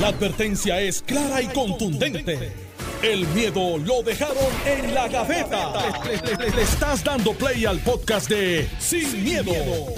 [0.00, 2.52] La advertencia es clara y contundente.
[3.00, 4.36] El miedo lo dejaron
[4.66, 5.72] en la gaveta.
[6.04, 9.52] Le, le estás dando play al podcast de Sin, miedo,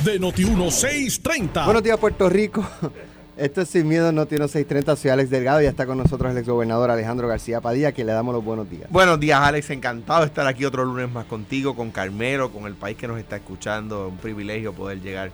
[0.04, 1.64] de Noti1630.
[1.64, 2.68] Buenos días, Puerto Rico.
[3.38, 4.96] Esto es Sin Miedo, Noti 630.
[4.96, 8.12] Soy Alex Delgado y ya está con nosotros el exgobernador Alejandro García Padilla, que le
[8.12, 8.90] damos los buenos días.
[8.90, 9.70] Buenos días, Alex.
[9.70, 13.18] Encantado de estar aquí otro lunes más contigo, con Carmelo, con el país que nos
[13.18, 14.08] está escuchando.
[14.08, 15.32] Un privilegio poder llegar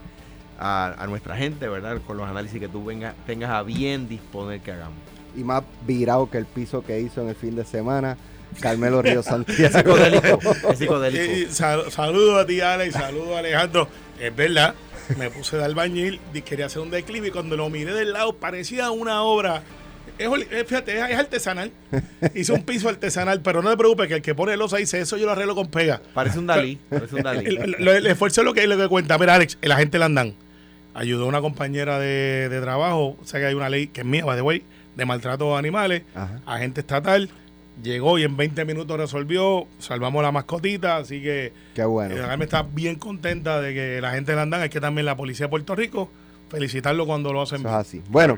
[0.63, 2.01] a, nuestra gente, ¿verdad?
[2.07, 4.99] Con los análisis que tú vengas, tengas a bien disponer que hagamos.
[5.37, 8.17] Y más virado que el piso que hizo en el fin de semana.
[8.61, 9.97] Carmelo Río Santiago.
[9.97, 11.91] es psicodélico.
[11.91, 12.95] saludos a ti, Alex.
[12.95, 13.89] Saludos a Alejandro.
[14.21, 14.75] Es verdad,
[15.19, 18.35] me puse de albañil y quería hacer un declive y cuando lo miré del lado
[18.35, 19.63] parecía una obra.
[20.19, 20.29] Es,
[20.67, 21.73] fíjate, es, artesanal.
[22.35, 25.01] Hice un piso artesanal, pero no te preocupes que el que pone los ahí dice
[25.01, 26.01] eso yo lo arreglo con pega.
[26.15, 26.79] Parece un Dalí.
[26.91, 27.47] Parece un Dalí.
[27.47, 29.19] El, esfuerzo es lo que, lo que cuenta.
[29.19, 30.37] Mira, Alex, la gente la andan
[30.95, 34.25] ayudó a una compañera de, trabajo, o sea que hay una ley que es mía,
[34.25, 34.63] by the way,
[34.97, 36.03] de maltrato de animales,
[36.47, 37.31] agente estatal,
[37.83, 42.15] llegó y en 20 minutos resolvió, salvamos la mascotita, así que Qué bueno.
[42.15, 45.17] Eh, me está bien contenta de que la gente la andan, es que también la
[45.17, 46.11] policía de Puerto Rico,
[46.51, 47.75] felicitarlo cuando lo hacen bien.
[47.75, 48.03] así.
[48.09, 48.37] Bueno,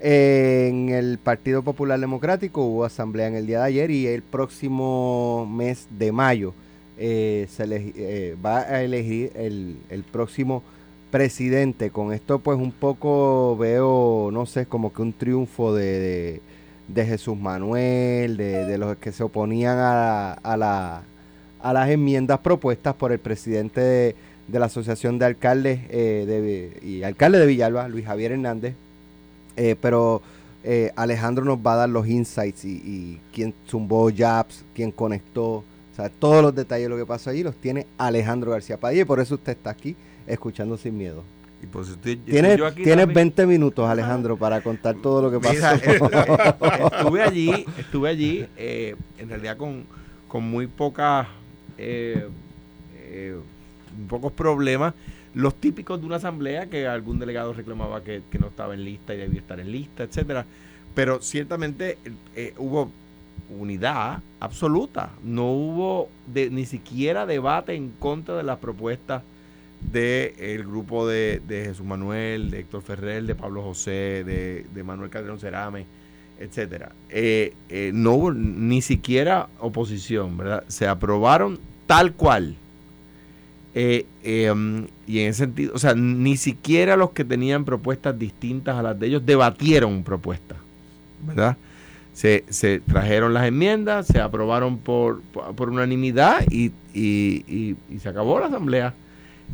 [0.00, 5.46] en el Partido Popular Democrático hubo asamblea en el día de ayer y el próximo
[5.46, 6.54] mes de mayo
[6.96, 10.62] eh, se eh, va a elegir el, el próximo
[11.10, 11.90] presidente.
[11.90, 16.40] Con esto pues un poco veo, no sé, como que un triunfo de,
[16.88, 21.02] de, Jesús Manuel, de, los que se oponían a, a, la,
[21.60, 24.16] a las enmiendas propuestas por el presidente de,
[24.52, 28.74] la Asociación de Alcaldes eh, y alcalde de Villalba, Luis Javier Hernández.
[29.56, 30.22] Eh, pero
[30.64, 35.64] eh, Alejandro nos va a dar los insights y, quién zumbó jabs, quién conectó, o
[35.94, 39.20] sea, todos los detalles de lo que pasó allí los tiene Alejandro García Padilla por
[39.20, 39.96] eso usted está aquí
[40.30, 41.24] escuchando sin miedo.
[41.62, 42.58] Y pues tienes,
[43.14, 45.74] 20 minutos, Alejandro, para contar todo lo que pasó.
[46.96, 49.84] estuve allí, estuve allí, eh, en realidad con,
[50.26, 51.26] con muy pocas,
[51.76, 52.28] eh,
[52.96, 53.36] eh,
[54.08, 54.94] pocos problemas,
[55.34, 59.18] los típicos de una asamblea que algún delegado reclamaba que, no estaba en lista y
[59.18, 60.46] debía estar en lista, etcétera.
[60.94, 61.98] Pero ciertamente
[62.56, 62.90] hubo
[63.50, 69.22] unidad absoluta, no hubo de, ni siquiera debate en contra de las propuestas
[69.80, 75.86] del grupo de, Jesús Manuel, de Héctor Ferrer, de Pablo José, de, Manuel Calderón Cerame,
[76.38, 76.92] etcétera.
[77.08, 80.64] Eh, eh, no hubo ni siquiera oposición, ¿verdad?
[80.68, 82.56] Se aprobaron tal cual.
[83.74, 88.76] Eh, em, y en ese sentido, o sea, ni siquiera los que tenían propuestas distintas
[88.76, 90.58] a las de ellos debatieron propuestas,
[91.24, 91.56] ¿verdad?
[92.12, 98.46] Se, se trajeron las enmiendas, se aprobaron por, por, unanimidad y, y se acabó la
[98.46, 98.92] asamblea.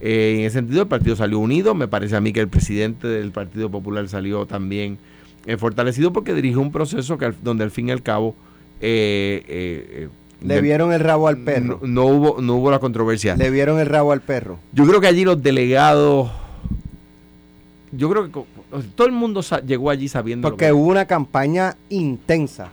[0.01, 1.75] Eh, en ese sentido, el partido salió unido.
[1.75, 4.99] Me parece a mí que el presidente del Partido Popular salió también
[5.47, 8.35] eh, fortalecido porque dirigió un proceso que, donde al fin y al cabo...
[8.81, 10.09] Eh,
[10.43, 11.81] le vieron el rabo al perro.
[11.83, 13.37] No, hubo, no hubo la controversia.
[13.37, 14.59] Le vieron el rabo al perro.
[14.73, 16.31] Yo creo que allí los delegados...
[17.93, 18.43] Yo creo que
[18.95, 20.49] todo el mundo llegó allí sabiendo...
[20.49, 22.69] Porque hubo una campaña intensa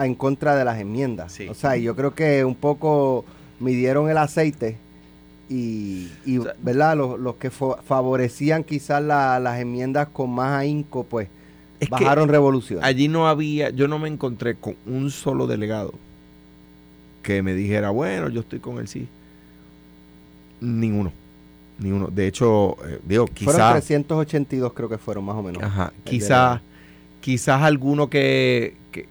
[0.00, 1.38] en contra de las enmiendas.
[1.50, 3.26] O sea, yo creo que un poco
[3.60, 4.78] midieron el aceite
[5.52, 6.96] y, ¿verdad?
[6.96, 11.28] Los, que favorecían quizás las enmiendas con más ahínco, pues
[11.90, 12.80] bajaron revolución.
[12.82, 15.92] Allí no había, yo no me encontré con un solo delegado
[17.22, 19.06] que me dijera, bueno, yo estoy con el sí.
[20.60, 21.12] Ninguno.
[21.78, 22.08] Ninguno.
[22.08, 23.54] De hecho, eh, digo, quizás.
[23.54, 25.62] Fueron 382, creo que fueron más o menos.
[25.62, 25.92] Ajá.
[26.04, 26.60] Quizás,
[27.20, 29.06] quizás alguno que, que,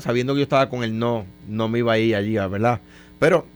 [0.00, 2.80] sabiendo que yo estaba con el no, no me iba a ir allí, ¿verdad?
[3.18, 3.46] Pero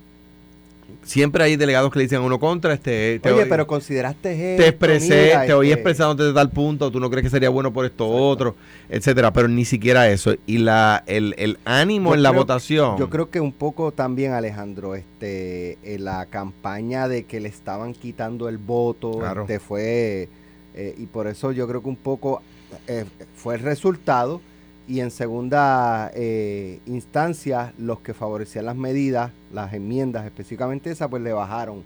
[1.08, 2.74] siempre hay delegados que le dicen uno contra.
[2.74, 7.10] Este, Oye, pero consideraste Te expresé, te oí este expresándote de tal punto, tú no
[7.10, 8.54] crees que sería bueno por esto otro,
[8.88, 10.34] etcétera, pero ni siquiera eso.
[10.46, 12.98] Y la el, ánimo en la votación.
[12.98, 17.94] Yo creo que un poco también, Alejandro, este en la campaña de que le estaban
[17.94, 20.28] quitando el voto, este, fue,
[20.74, 22.42] eh, y por eso yo creo que un poco
[22.86, 24.40] eh, fue el resultado
[24.86, 31.22] y en segunda eh, instancia los que favorecían las medidas, las enmiendas, específicamente esa, pues
[31.22, 31.82] le bajaron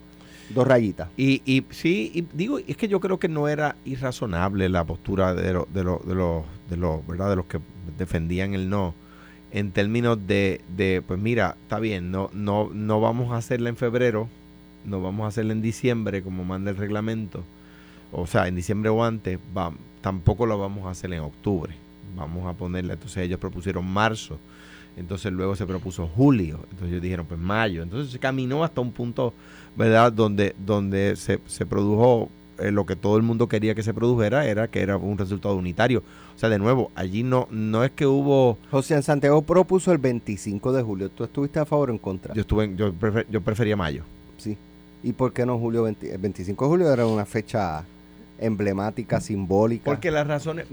[0.50, 1.08] dos rayitas.
[1.16, 5.34] Y, y sí, y digo, es que yo creo que no era irrazonable la postura
[5.34, 6.04] de, de, de, los,
[6.68, 7.30] de, los, ¿verdad?
[7.30, 7.60] de los que
[7.98, 8.94] defendían el no
[9.50, 13.76] en términos de, de, pues mira, está bien, no, no, no vamos a hacerla en
[13.76, 14.28] febrero,
[14.86, 17.44] no vamos a hacerla en diciembre como manda el reglamento,
[18.12, 21.74] o sea, en diciembre o antes, va, tampoco lo vamos a hacer en octubre
[22.16, 24.38] vamos a ponerle, entonces ellos propusieron marzo,
[24.96, 28.92] entonces luego se propuso julio, entonces ellos dijeron pues mayo, entonces se caminó hasta un
[28.92, 29.32] punto,
[29.76, 32.28] ¿verdad?, donde, donde se, se produjo
[32.58, 35.56] eh, lo que todo el mundo quería que se produjera era que era un resultado
[35.56, 36.02] unitario.
[36.34, 38.58] O sea, de nuevo, allí no, no es que hubo...
[38.70, 41.10] José Santiago propuso el 25 de julio.
[41.10, 42.34] ¿Tú estuviste a favor o en contra?
[42.34, 42.92] Yo, estuve yo,
[43.30, 44.04] yo prefería mayo.
[44.36, 44.56] Sí.
[45.02, 46.14] ¿Y por qué no julio 20?
[46.14, 47.84] El 25 de julio era una fecha
[48.42, 49.84] emblemática, simbólica.
[49.84, 50.66] Porque las razones...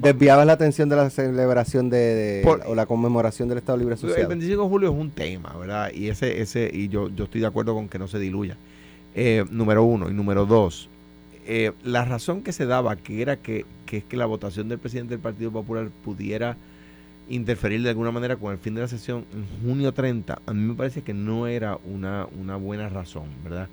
[0.00, 4.22] Desviaba la atención de la celebración de, o la conmemoración del Estado Libre Asociado.
[4.22, 5.90] El 25 de julio es un tema, ¿verdad?
[5.92, 8.56] Y ese ese y yo, yo estoy de acuerdo con que no se diluya.
[9.14, 10.10] Eh, número uno.
[10.10, 10.88] Y número dos,
[11.46, 14.78] eh, la razón que se daba, que era que, que, es que la votación del
[14.78, 16.56] presidente del Partido Popular pudiera
[17.28, 20.60] interferir de alguna manera con el fin de la sesión en junio 30, a mí
[20.60, 23.68] me parece que no era una, una buena razón, ¿verdad?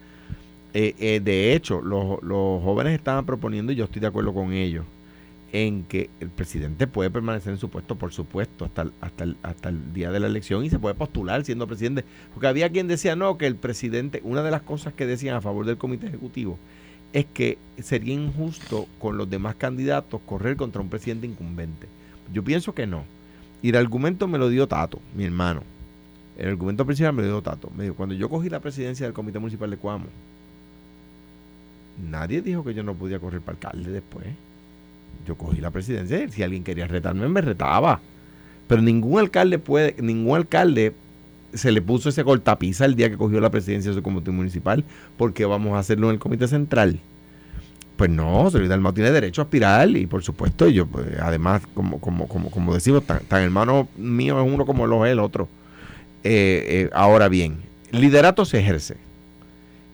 [0.74, 2.20] Eh, eh, de hecho, los,
[2.64, 4.86] jóvenes estaban proponiendo, y yo estoy de acuerdo con ellos,
[5.52, 9.24] en que el presidente puede permanecer en su puesto, por supuesto, hasta
[9.70, 12.04] el, día de la elección y se puede postular siendo presidente.
[12.34, 15.42] Porque había quien decía, no, que el presidente, una de las cosas que decían a
[15.42, 16.58] favor del comité ejecutivo,
[17.14, 21.88] es que sería injusto con los demás candidatos correr contra un presidente incumbente.
[22.34, 23.04] Yo pienso que no.
[23.62, 25.62] Y el argumento me lo dio Tato, mi hermano.
[26.36, 27.72] El argumento principal me lo dio Tato.
[27.96, 30.08] Cuando yo cogí la presidencia del Comité Municipal de Cuamo,
[31.98, 34.26] nadie dijo que yo no podía correr para alcalde después.
[35.28, 38.02] Yo cogí la presidencia si alguien quería retarme, me retaba.
[38.68, 40.94] Pero ningún alcalde puede, ningún alcalde
[41.54, 44.84] se le puso ese cortapisa el día que cogió la presidencia de su comité municipal,
[45.18, 47.00] porque vamos a hacerlo en el comité central.
[47.96, 52.00] Pues no, Solís Dalmau tiene derecho a aspirar y por supuesto yo, pues, además, como,
[52.00, 55.48] como, como, como decimos, tan, hermano mío es uno como lo es el otro.
[56.24, 57.58] Eh, eh, ahora bien,
[57.92, 58.98] liderato se ejerce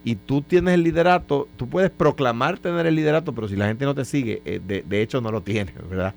[0.04, 3.86] y tú tienes el liderato, tú puedes proclamar tener el liderato, pero si la gente
[3.86, 6.14] no te sigue, eh, de, hecho no lo tienes, ¿verdad?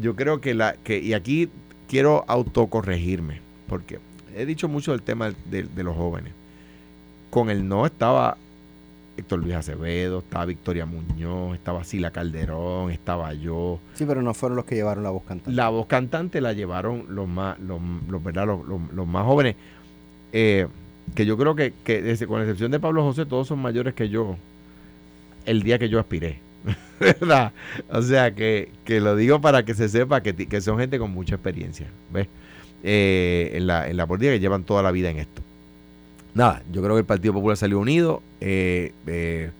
[0.00, 1.48] Yo creo que la, que, y aquí
[1.88, 4.00] quiero autocorregirme, porque
[4.34, 6.32] he dicho mucho del tema de, los jóvenes.
[7.30, 8.36] Con el no estaba
[9.16, 13.78] Héctor Luis Acevedo, estaba Victoria Muñoz, estaba Sila Calderón, estaba yo.
[13.94, 15.52] Sí, pero no fueron los que llevaron la voz cantante.
[15.52, 17.80] La voz cantante la llevaron los más, los,
[18.22, 18.46] ¿verdad?
[18.46, 19.56] Los, más jóvenes.
[20.32, 20.66] Eh,
[21.14, 24.36] que yo creo que, que con excepción de Pablo José, todos son mayores que yo
[25.44, 26.38] el día que yo aspiré.
[27.00, 27.52] ¿Verdad?
[27.90, 31.34] O sea, que, lo digo para que se sepa que, que son gente con mucha
[31.34, 31.88] experiencia.
[32.12, 32.28] ¿Ves?
[32.84, 35.40] Eh, en, la, en la política que llevan toda la vida en esto.
[36.34, 39.50] Nada, yo creo que el Partido Popular salió unido, eh, eh,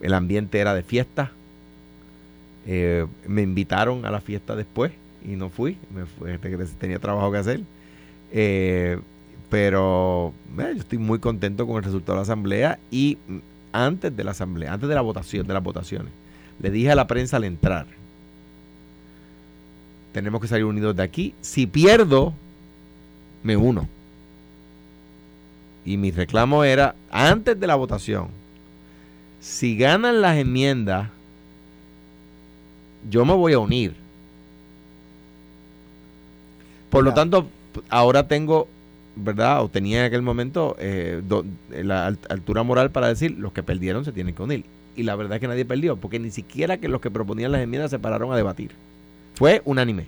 [0.00, 1.32] el ambiente era de fiesta,
[2.66, 4.92] me invitaron a la fiesta después
[5.24, 7.60] y no fui, me este, tenía trabajo que hacer.
[9.50, 13.18] Pero yo estoy muy contento con el resultado de la asamblea y
[13.72, 16.12] antes de la asamblea, antes de la votación, de las votaciones,
[16.60, 17.86] le dije a la prensa al entrar,
[20.12, 21.34] tenemos que salir unidos de aquí.
[21.40, 22.32] Si pierdo,
[23.42, 23.88] me uno.
[25.84, 28.28] Y mi reclamo era, antes de la votación,
[29.40, 31.08] si ganan las enmiendas,
[33.08, 33.94] yo me voy a unir.
[36.90, 37.48] Por lo tanto,
[37.88, 38.68] ahora tengo,
[39.18, 39.62] ¿verdad?
[39.62, 41.22] O tenía en aquel momento eh,
[41.70, 44.64] la altura moral para decir, los que perdieron se tienen que unir.
[44.96, 47.62] Y la verdad es que nadie perdió, porque ni siquiera que los que proponían las
[47.62, 48.72] enmiendas se pararon a debatir.
[49.34, 50.06] Fue unánime.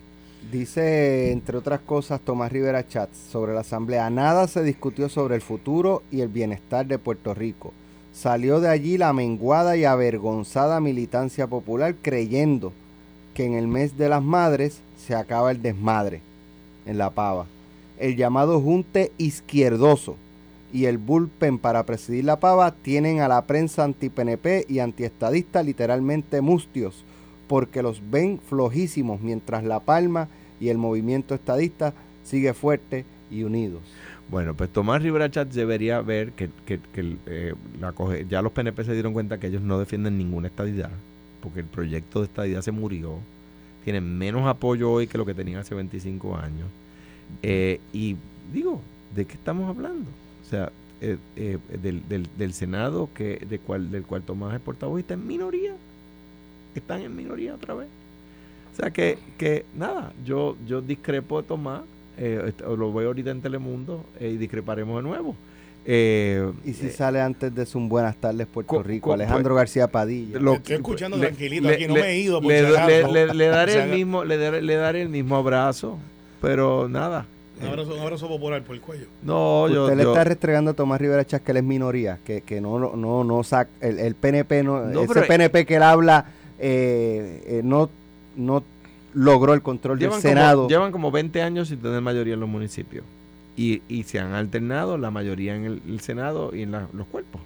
[0.51, 4.11] Dice, entre otras cosas, Tomás Rivera Chatz sobre la Asamblea.
[4.11, 7.73] Nada se discutió sobre el futuro y el bienestar de Puerto Rico.
[8.13, 12.73] Salió de allí la menguada y avergonzada militancia popular creyendo
[13.35, 16.21] que en el mes de las madres se acaba el desmadre
[16.87, 17.47] en la pava.
[18.01, 20.17] El llamado junte izquierdoso
[20.73, 26.41] y el bullpen para presidir la pava tienen a la prensa anti-PNP y antiestadista literalmente
[26.41, 27.05] mustios
[27.47, 30.29] porque los ven flojísimos mientras La Palma
[30.61, 31.93] y el movimiento estadista
[32.25, 33.83] sigue fuerte y unidos.
[34.31, 36.49] Bueno, pues Tomás Rivera Chat debería ver que,
[37.27, 37.55] eh,
[38.29, 40.91] ya los PNP se dieron cuenta que ellos no defienden ninguna estadidad,
[41.43, 43.19] porque el proyecto de estadidad se murió,
[43.85, 46.69] tienen menos apoyo hoy que lo que tenían hace 25 años.
[47.43, 48.17] Eh, y
[48.53, 48.81] digo,
[49.15, 50.11] ¿de qué estamos hablando?
[50.45, 50.71] O sea,
[51.01, 51.17] eh,
[51.83, 55.75] del, Senado que, de cual, del cual Tomás es portavoz está en minoría
[56.75, 57.89] están en minoría otra vez.
[58.73, 61.83] O sea que, que nada, yo, yo discrepo de Tomás,
[62.17, 65.35] eh, lo veo ahorita en Telemundo eh, y discreparemos de nuevo.
[65.87, 70.39] Eh, y si sale antes de un Buenas tardes Puerto Rico, Alejandro pues, García Padilla.
[70.39, 72.41] Lo, estoy escuchando tranquilito aquí, no me he ido.
[72.41, 74.37] le, daré el mismo, le,
[74.77, 75.99] daré, el mismo abrazo,
[76.41, 77.27] pero nada.
[77.61, 79.07] Un abrazo, un abrazo popular por el cuello.
[79.23, 79.85] No, yo.
[79.85, 82.79] Usted le está restregando a Tomás Rivera Chas que él es minoría, que, que no,
[82.79, 83.71] no, no saca.
[83.81, 86.27] El, el PNP, no, ese PNP que él habla
[86.59, 87.91] eh, eh, no,
[88.37, 88.65] no
[89.15, 90.69] logró el control del Senado.
[90.69, 93.05] llevan como 20 años sin tener mayoría en los municipios.
[93.57, 97.43] Y, y se han alternado la mayoría en el, Senado y en los cuerpos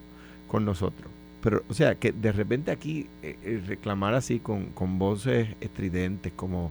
[0.46, 1.10] con nosotros.
[1.40, 6.32] pero, o sea, que de repente aquí eh, eh, reclamar así con, con voces estridentes,
[6.36, 6.70] como,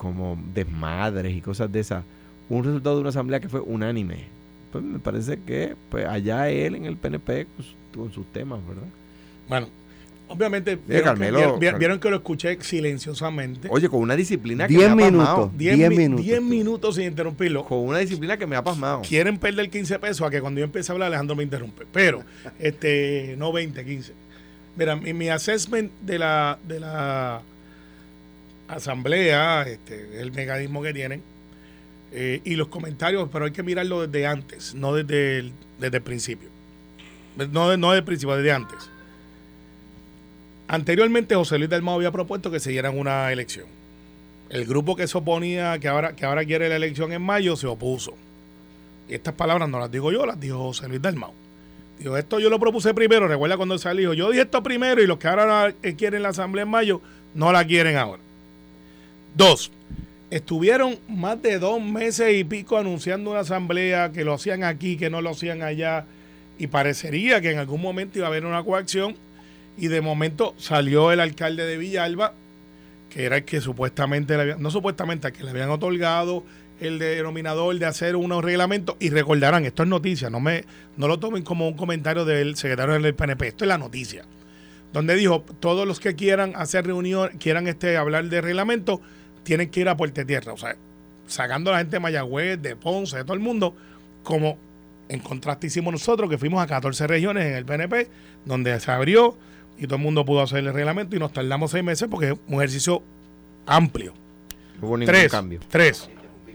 [0.00, 2.04] como desmadres y cosas de esas,
[2.48, 4.24] un resultado de una asamblea que fue unánime,
[4.72, 7.46] pues me parece que pues allá él en el PNP
[7.94, 8.88] con sus temas, ¿verdad?
[9.46, 9.66] Bueno,
[10.28, 13.66] Obviamente, vieron, que, lo escuché silenciosamente.
[13.68, 15.50] Oye, con una disciplina que me ha pasmado.
[15.56, 16.24] 10 minutos.
[16.24, 17.64] 10 minutos sin interrumpirlo.
[17.64, 19.02] Con una disciplina que me ha pasmado.
[19.02, 21.84] Quieren perder 15 pesos a que cuando yo empiece a hablar, Alejandro me interrumpe.
[21.92, 22.22] Pero,
[22.60, 24.12] este, no 20, 15.
[24.76, 27.42] Mira, mi, assessment de la, de la
[28.74, 31.22] asamblea, este, el mecanismo que tienen,
[32.12, 36.48] eh, y los comentarios, pero hay que mirarlo desde antes, no desde el, desde principio.
[37.36, 38.90] No, no desde el principio, desde antes.
[40.68, 43.66] Anteriormente José Luis Dalmau había propuesto que se dieran una elección.
[44.48, 47.66] El grupo que se oponía, que ahora, que ahora quiere la elección en mayo, se
[47.66, 48.14] opuso.
[49.08, 51.32] Y estas palabras no las digo yo, las dijo José Luis Dalmau.
[51.98, 55.18] Dijo, esto yo lo propuse primero, recuerda cuando salió, yo dije esto primero y los
[55.18, 57.00] que ahora quieren la asamblea en mayo,
[57.34, 58.22] no la quieren ahora.
[59.34, 59.70] Dos,
[60.30, 65.10] estuvieron más de dos meses y pico anunciando una asamblea, que lo hacían aquí, que
[65.10, 66.06] no lo hacían allá,
[66.58, 69.16] y parecería que en algún momento iba a haber una coacción
[69.78, 72.34] y de momento salió el alcalde de Villalba,
[73.08, 76.44] que era el que supuestamente, le no supuestamente, que le habían otorgado
[76.80, 78.96] el denominador de hacer unos reglamentos.
[79.00, 80.64] Y recordarán, esto es noticia, no, me,
[80.96, 84.24] no lo tomen como un comentario del secretario del PNP, esto es la noticia.
[84.92, 89.00] Donde dijo, todos los que quieran hacer reunión, quieran este, hablar de reglamento,
[89.42, 90.52] tienen que ir a Puerto Tierra.
[90.52, 90.76] O sea,
[91.26, 93.74] sacando a la gente de Mayagüez, de Ponce, de todo el mundo,
[94.22, 94.58] como
[95.08, 98.08] en contraste hicimos nosotros, que fuimos a 14 regiones en el PNP,
[98.44, 99.36] donde se abrió
[99.76, 102.34] y todo el mundo pudo hacer el reglamento y nos tardamos seis meses porque es
[102.46, 103.02] un ejercicio
[103.66, 104.14] amplio.
[104.80, 105.60] No hubo ningún tres, cambio.
[105.68, 106.08] Tres.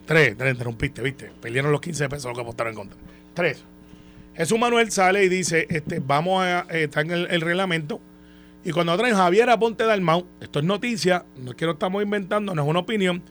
[0.05, 1.31] Tres, tres, interrumpiste, ¿viste?
[1.41, 2.99] Perdieron los 15 pesos lo que apostaron en contra.
[3.33, 3.63] Tres.
[4.35, 7.99] Jesús Manuel sale y dice, este, vamos a eh, estar en el, reglamento.
[8.65, 12.55] Y cuando traen Javier Aponte Dalmau, esto es noticia, no es que lo estamos inventando,
[12.55, 13.21] no es una opinión,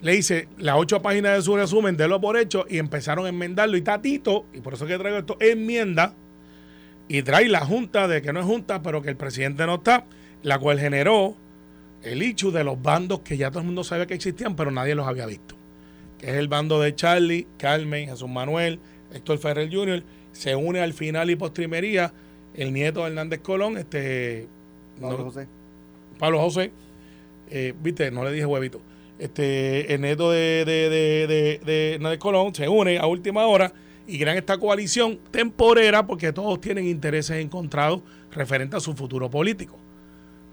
[0.00, 3.28] le dice las ocho páginas de su resumen, de lo por hecho, y empezaron a
[3.28, 3.76] enmendarlo.
[3.76, 6.16] Y Tatito, y por eso que traigo esto, enmienda
[7.06, 10.04] y trae la junta de que no es junta, pero que el presidente no está,
[10.42, 11.36] la cual generó
[12.02, 14.96] el hecho de los bandos que ya todo el mundo sabía que existían, pero nadie
[14.96, 15.54] los había visto.
[16.18, 18.80] Que es el bando de Charlie, Carmen, Jesús Manuel,
[19.12, 22.12] Héctor Ferrer Jr., se une al final y postrimería
[22.54, 24.48] el nieto de Hernández Colón, este
[25.00, 25.48] Pablo José.
[26.18, 26.72] Pablo José,
[27.50, 28.80] eh, viste, no le dije huevito.
[29.18, 30.88] Este, el nieto de, de,
[31.26, 33.72] de, de Hernández Colón se une a última hora
[34.06, 39.78] y crean esta coalición temporera porque todos tienen intereses encontrados referente a su futuro político.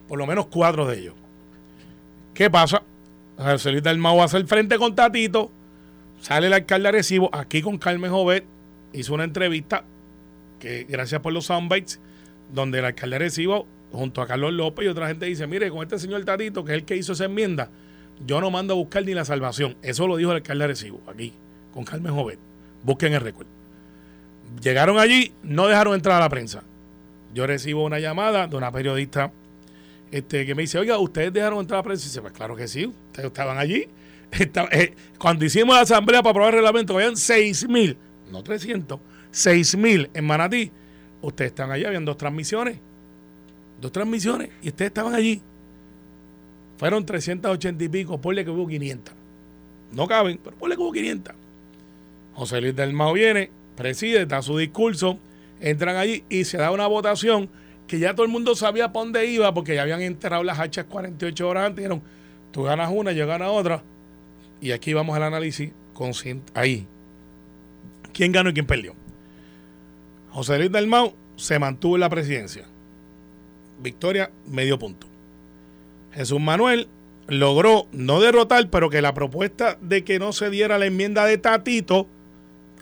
[0.08, 1.16] Por lo menos cuatro de ellos.
[2.34, 2.84] ¿Qué pasa?
[3.38, 5.50] Luis del hace el frente con Tatito,
[6.20, 8.46] sale el alcalde Arecibo, aquí con Carmen Jovet,
[8.92, 9.84] hizo una entrevista,
[10.60, 12.02] que gracias por los soundbites,
[12.54, 16.00] donde el alcalde Arecibo, junto a Carlos López y otra gente dice, mire, con este
[16.00, 17.70] señor Tatito, que es el que hizo esa enmienda,
[18.26, 19.78] yo no mando a buscar ni la salvación.
[19.82, 21.34] Eso lo dijo el alcalde Arecibo, aquí,
[21.74, 22.40] con Carmen Jovet.
[22.84, 23.48] Busquen el récord.
[24.62, 26.64] Llegaron allí, no dejaron entrar a la prensa.
[27.34, 29.32] Yo recibo una llamada de una periodista
[30.12, 32.06] este, que me dice, oiga, ¿ustedes dejaron entrar a la prensa?
[32.06, 33.88] Y dice, pues claro que sí, ustedes estaban allí.
[34.72, 37.98] Eh, cuando hicimos la asamblea para aprobar el reglamento, habían 6 mil,
[38.32, 39.00] no 300,
[39.32, 40.72] 6 mil en Manatí.
[41.22, 42.78] Ustedes estaban allí, habían dos transmisiones.
[43.80, 45.42] Dos transmisiones y ustedes estaban allí.
[46.78, 49.14] Fueron 380 y pico, ponle que hubo 500.
[49.92, 51.36] No caben, pero ponle que hubo 500.
[52.34, 55.20] José Luis del Mao viene, preside, da su discurso,
[55.60, 57.50] entran allí y se da una votación
[57.88, 60.86] que ya todo el mundo sabía para dónde iba porque ya habían enterrado las hachas
[60.86, 61.78] 48 horas antes.
[61.84, 62.02] Dijeron,
[62.52, 63.84] tú ganas una, yo gano otra.
[64.62, 66.52] Y aquí vamos al análisis consciente.
[66.54, 66.88] Ahí.
[68.14, 68.94] ¿Quién ganó y quién perdió?
[70.30, 72.68] José Luis del Mao se mantuvo en la presidencia.
[73.80, 75.08] Victoria, medio punto.
[76.14, 76.88] Jesús Manuel
[77.28, 81.38] logró no derrotar, pero que la propuesta de que no se diera la enmienda de
[81.38, 82.08] Tatito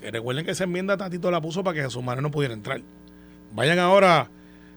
[0.00, 2.80] que recuerden que esa enmienda Tatito la puso para que Jesús Manuel no pudiera entrar.
[3.52, 4.30] Vayan ahora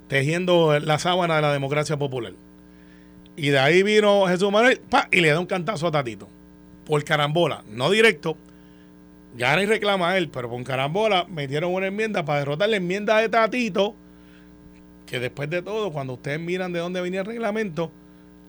[0.08, 2.34] tejiendo la sábana de la democracia popular.
[3.36, 6.28] Y de ahí vino Jesús Manuel y le da un cantazo a Tatito.
[6.86, 8.36] Por carambola, no directo.
[9.36, 13.30] Gana y reclama él, pero por carambola metieron una enmienda para derrotar la enmienda de
[13.30, 13.96] Tatito.
[15.12, 17.92] Que después de todo, cuando ustedes miran de dónde venía el reglamento,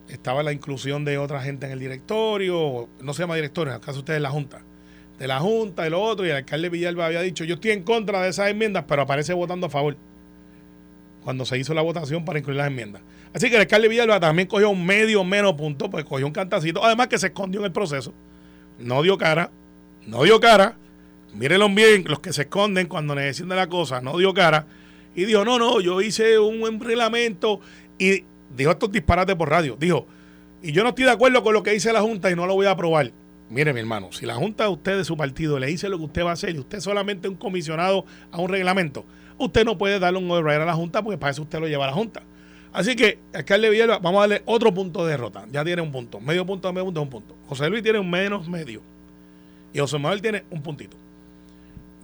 [0.09, 2.88] estaba la inclusión de otra gente en el directorio.
[3.02, 4.62] No se llama directorio, en el caso de ustedes la Junta
[5.23, 7.85] de la Junta y lo otro, y el alcalde Villalba había dicho, yo estoy en
[7.85, 9.97] contra de esas enmiendas, pero aparece votando a favor
[11.23, 13.02] cuando se hizo la votación para incluir las enmiendas.
[13.33, 16.85] Así que el alcalde Villalba también cogió un medio menos punto, pues cogió un cantacito,
[16.85, 18.12] además que se escondió en el proceso.
[18.81, 19.50] No dio cara,
[20.07, 20.76] no dio cara.
[21.35, 24.66] Mírenlo bien, los que se esconden cuando necesitan la cosa, no dio cara.
[25.14, 27.61] Y dijo, no, no, yo hice un buen reglamento
[27.99, 28.25] y
[28.57, 29.76] dijo estos disparates por radio.
[29.78, 30.07] Dijo,
[30.62, 32.54] y yo no estoy de acuerdo con lo que dice la Junta y no lo
[32.54, 33.11] voy a aprobar.
[33.50, 36.04] Mire, mi hermano, si la Junta de usted de su partido le dice lo que
[36.04, 39.04] usted va a hacer y usted solamente un comisionado a un reglamento,
[39.38, 41.85] usted no puede darle un override a la Junta porque para eso usted lo lleva
[41.85, 42.23] a la Junta.
[42.73, 45.45] Así que, alcalde Villalba, vamos a darle otro punto de derrota.
[45.52, 46.21] Ya tiene un punto.
[46.21, 47.37] Medio punto, medio punto, un punto.
[47.47, 48.81] José Luis tiene un menos medio.
[49.75, 50.97] Y José Manuel tiene un puntito.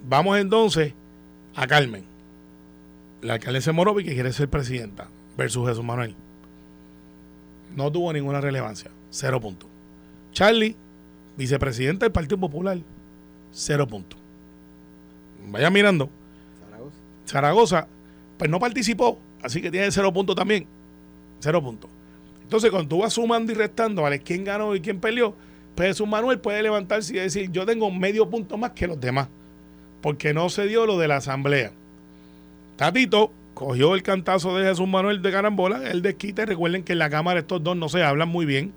[0.07, 0.93] Vamos entonces
[1.55, 2.05] a Carmen.
[3.21, 6.15] La alcaldesa Morovi que quiere ser presidenta versus Jesús Manuel.
[7.75, 8.91] No tuvo ninguna relevancia.
[9.11, 9.69] Cero puntos.
[10.33, 10.77] Charlie,
[11.37, 12.79] vicepresidente del Partido Popular.
[13.53, 14.19] Cero puntos.
[15.51, 16.11] Vaya mirando.
[16.61, 16.97] Zaragoza.
[17.27, 17.89] Zaragoza,
[18.37, 20.67] pues no participó Así que tiene cero puntos también.
[21.41, 21.91] Cero puntos.
[22.43, 24.21] Entonces, cuando tú vas sumando y restando, ¿vale?
[24.21, 25.35] ¿Quién ganó y quién peleó?
[25.75, 29.29] Pues Jesús Manuel puede levantarse y decir, yo tengo medio punto más que los demás.
[30.01, 31.73] Porque no se dio lo de la asamblea.
[32.79, 36.47] Tatito cogió el cantazo de Jesús Manuel de Carambola, el desquite.
[36.47, 38.73] Recuerden que en la Cámara estos dos no se hablan muy bien.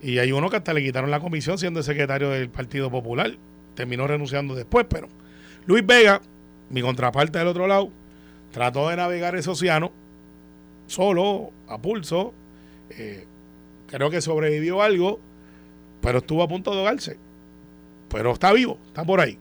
[0.00, 3.36] Y hay uno que hasta le quitaron la comisión siendo el secretario del Partido Popular.
[3.74, 5.08] Terminó renunciando después, pero
[5.66, 6.22] Luis Vega,
[6.70, 7.90] mi contraparte del otro lado,
[8.52, 9.90] trató de navegar ese océano
[10.86, 12.32] solo, a pulso.
[12.90, 13.26] Eh,
[13.88, 15.18] creo que sobrevivió algo,
[16.00, 17.18] pero estuvo a punto de ahogarse.
[18.10, 19.36] Pero está vivo, está por ahí,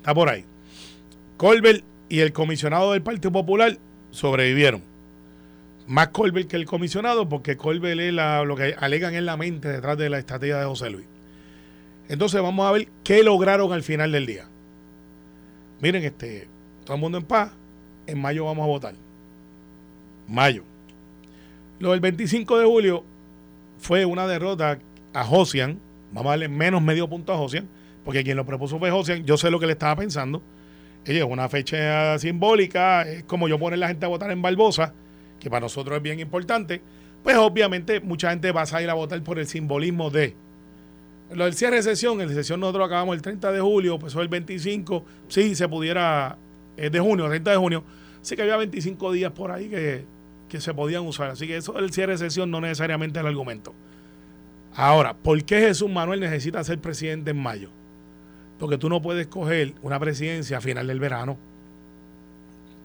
[0.00, 0.44] está por ahí.
[1.36, 3.78] Colbert y el comisionado del Partido Popular
[4.10, 4.82] sobrevivieron.
[5.86, 9.96] Más Colbert que el comisionado, porque Colbert es lo que alegan en la mente detrás
[9.96, 11.06] de la estrategia de José Luis.
[12.08, 14.46] Entonces vamos a ver qué lograron al final del día.
[15.80, 16.48] Miren, este,
[16.84, 17.52] todo el mundo en paz,
[18.06, 18.94] en mayo vamos a votar.
[20.28, 20.62] Mayo.
[21.78, 23.04] Lo del 25 de julio
[23.78, 24.78] fue una derrota
[25.12, 25.78] a Josian.
[26.12, 27.68] Vamos a darle menos medio punto a Josian,
[28.04, 29.24] porque quien lo propuso fue Josian.
[29.24, 30.42] Yo sé lo que le estaba pensando.
[31.06, 34.92] Es una fecha simbólica, es como yo poner la gente a votar en Barbosa,
[35.38, 36.82] que para nosotros es bien importante.
[37.22, 40.34] Pues obviamente mucha gente va a salir a votar por el simbolismo de.
[41.32, 44.28] Lo del cierre de sesión, en sesión nosotros acabamos el 30 de julio, pues el
[44.28, 46.38] 25, sí, se pudiera
[46.76, 47.84] es de junio, 30 de junio.
[48.20, 50.04] Así que había 25 días por ahí que,
[50.58, 51.30] se podían usar.
[51.30, 53.74] Así que eso del cierre de sesión no necesariamente es el argumento.
[54.74, 57.70] Ahora, ¿por qué Jesús Manuel necesita ser presidente en mayo?
[58.58, 61.36] Porque tú no puedes coger una presidencia a final del verano.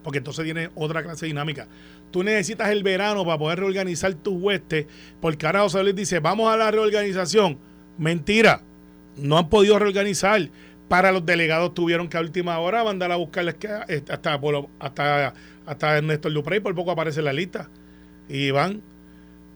[0.04, 1.68] Porque entonces tiene otra clase de dinámica.
[2.12, 4.88] Tú necesitas el verano para poder reorganizar tus huestes.
[5.22, 7.58] Porque ahora José Luis dice, vamos a la reorganización.
[7.98, 8.62] Mentira.
[9.18, 10.50] No han podido reorganizar
[10.92, 13.56] para los delegados tuvieron que a última hora mandar a buscarles
[14.10, 14.42] hasta,
[14.80, 15.34] hasta,
[15.66, 17.70] hasta Ernesto Duprey por poco aparece la lista.
[18.28, 18.82] Y van,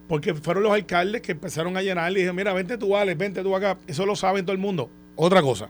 [0.08, 3.44] porque fueron los alcaldes que empezaron a llenar y dijeron, mira, vente tú, Alex, vente
[3.44, 3.78] tú acá.
[3.86, 4.90] Eso lo sabe todo el mundo.
[5.18, 5.68] Otra cosa.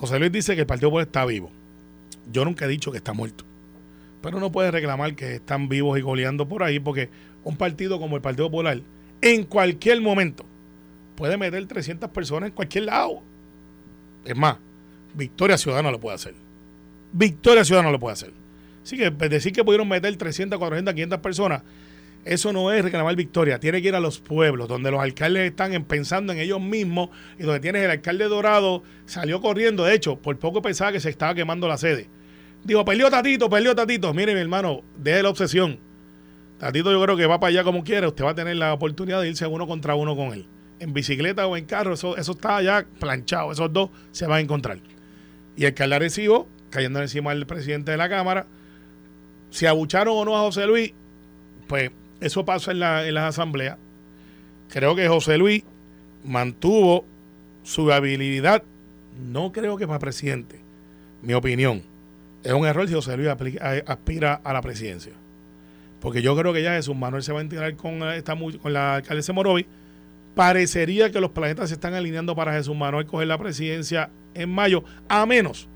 [0.00, 1.50] José Luis dice que el Partido Popular está vivo.
[2.32, 3.44] Yo nunca he dicho que está muerto.
[4.22, 7.10] Pero no puede reclamar que están vivos y goleando por ahí porque
[7.44, 8.80] un partido como el Partido Popular
[9.20, 10.44] en cualquier momento
[11.14, 13.22] puede meter 300 personas en cualquier lado
[14.24, 14.56] es más,
[15.14, 16.34] Victoria Ciudadana lo puede hacer.
[17.12, 18.32] Victoria Ciudadana lo puede hacer.
[18.82, 21.62] Así que pues, decir que pudieron meter 300, 400, 500 personas,
[22.24, 23.58] eso no es reclamar victoria.
[23.58, 27.44] Tiene que ir a los pueblos, donde los alcaldes están pensando en ellos mismos y
[27.44, 29.84] donde tienes el alcalde Dorado, salió corriendo.
[29.84, 32.08] De hecho, por poco pensaba que se estaba quemando la sede.
[32.64, 34.12] Digo, perdió Tatito, perdió Tatito.
[34.12, 35.78] Mire, mi hermano, deje la obsesión.
[36.58, 38.08] Tatito yo creo que va para allá como quiera.
[38.08, 40.46] Usted va a tener la oportunidad de irse uno contra uno con él
[40.80, 44.40] en bicicleta o en carro, eso, eso está ya planchado, esos dos se van a
[44.40, 44.80] encontrar.
[45.56, 48.46] Y el que recibo, cayendo encima del presidente de la Cámara,
[49.50, 50.94] si abucharon o no a José Luis,
[51.68, 53.76] pues eso pasa en, la, en las asambleas.
[54.68, 55.64] Creo que José Luis
[56.24, 57.04] mantuvo
[57.62, 58.62] su habilidad,
[59.30, 60.60] no creo que para presidente,
[61.22, 61.82] mi opinión.
[62.42, 63.28] Es un error si José Luis
[63.86, 65.12] aspira a la presidencia.
[66.00, 68.96] Porque yo creo que ya Jesús Manuel se va a integrar con, esta, con la
[68.96, 69.66] alcaldesa Morovi
[70.34, 74.84] parecería que los planetas se están alineando para Jesús Manuel coger la presidencia en mayo,
[75.08, 75.68] a menos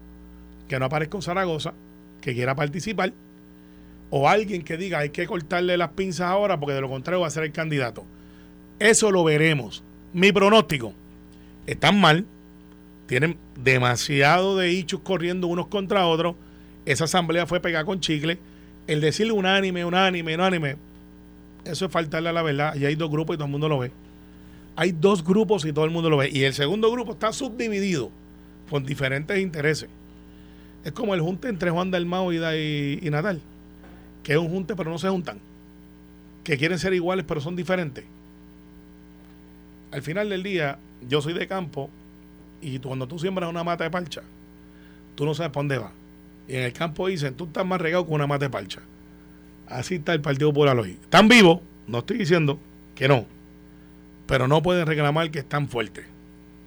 [0.69, 1.75] que no aparezca un Zaragoza
[2.21, 3.13] que quiera participar
[4.11, 7.27] o alguien que diga hay que cortarle las pinzas ahora porque de lo contrario va
[7.27, 8.05] a ser el candidato.
[8.79, 9.83] Eso lo veremos.
[10.13, 10.93] Mi pronóstico,
[11.67, 12.27] están mal,
[13.07, 16.37] tienen demasiado de hechos corriendo unos contra otros,
[16.87, 18.39] esa asamblea fue pegada con chicle,
[18.87, 20.77] el decirle unánime, unánime, unánime,
[21.65, 23.79] eso es faltarle a la verdad, y hay dos grupos y todo el mundo lo
[23.79, 23.91] ve
[24.77, 26.31] hay dos grupos y todo el mundo lo ve.
[26.33, 28.11] Y el segundo grupo está subdividido
[28.71, 29.89] con diferentes intereses.
[30.85, 32.37] Es como el junte entre Juan del Mao y,
[33.03, 33.41] y, Natal,
[34.25, 35.39] que es un junte pero no se juntan,
[36.43, 38.05] que quieren ser iguales pero son diferentes.
[39.93, 41.89] Al final del día, yo soy de campo
[42.61, 44.23] y cuando tú siembras una mata de parcha,
[45.15, 45.93] tú no sabes para dónde va.
[46.49, 48.81] y en el campo dicen, tú estás más regado con una mate parcha.
[49.67, 50.99] Así está el Partido Popular hoy.
[51.03, 52.59] Están vivos, no estoy diciendo
[52.95, 53.27] que no,
[54.27, 56.07] pero no pueden reclamar que están fuertes.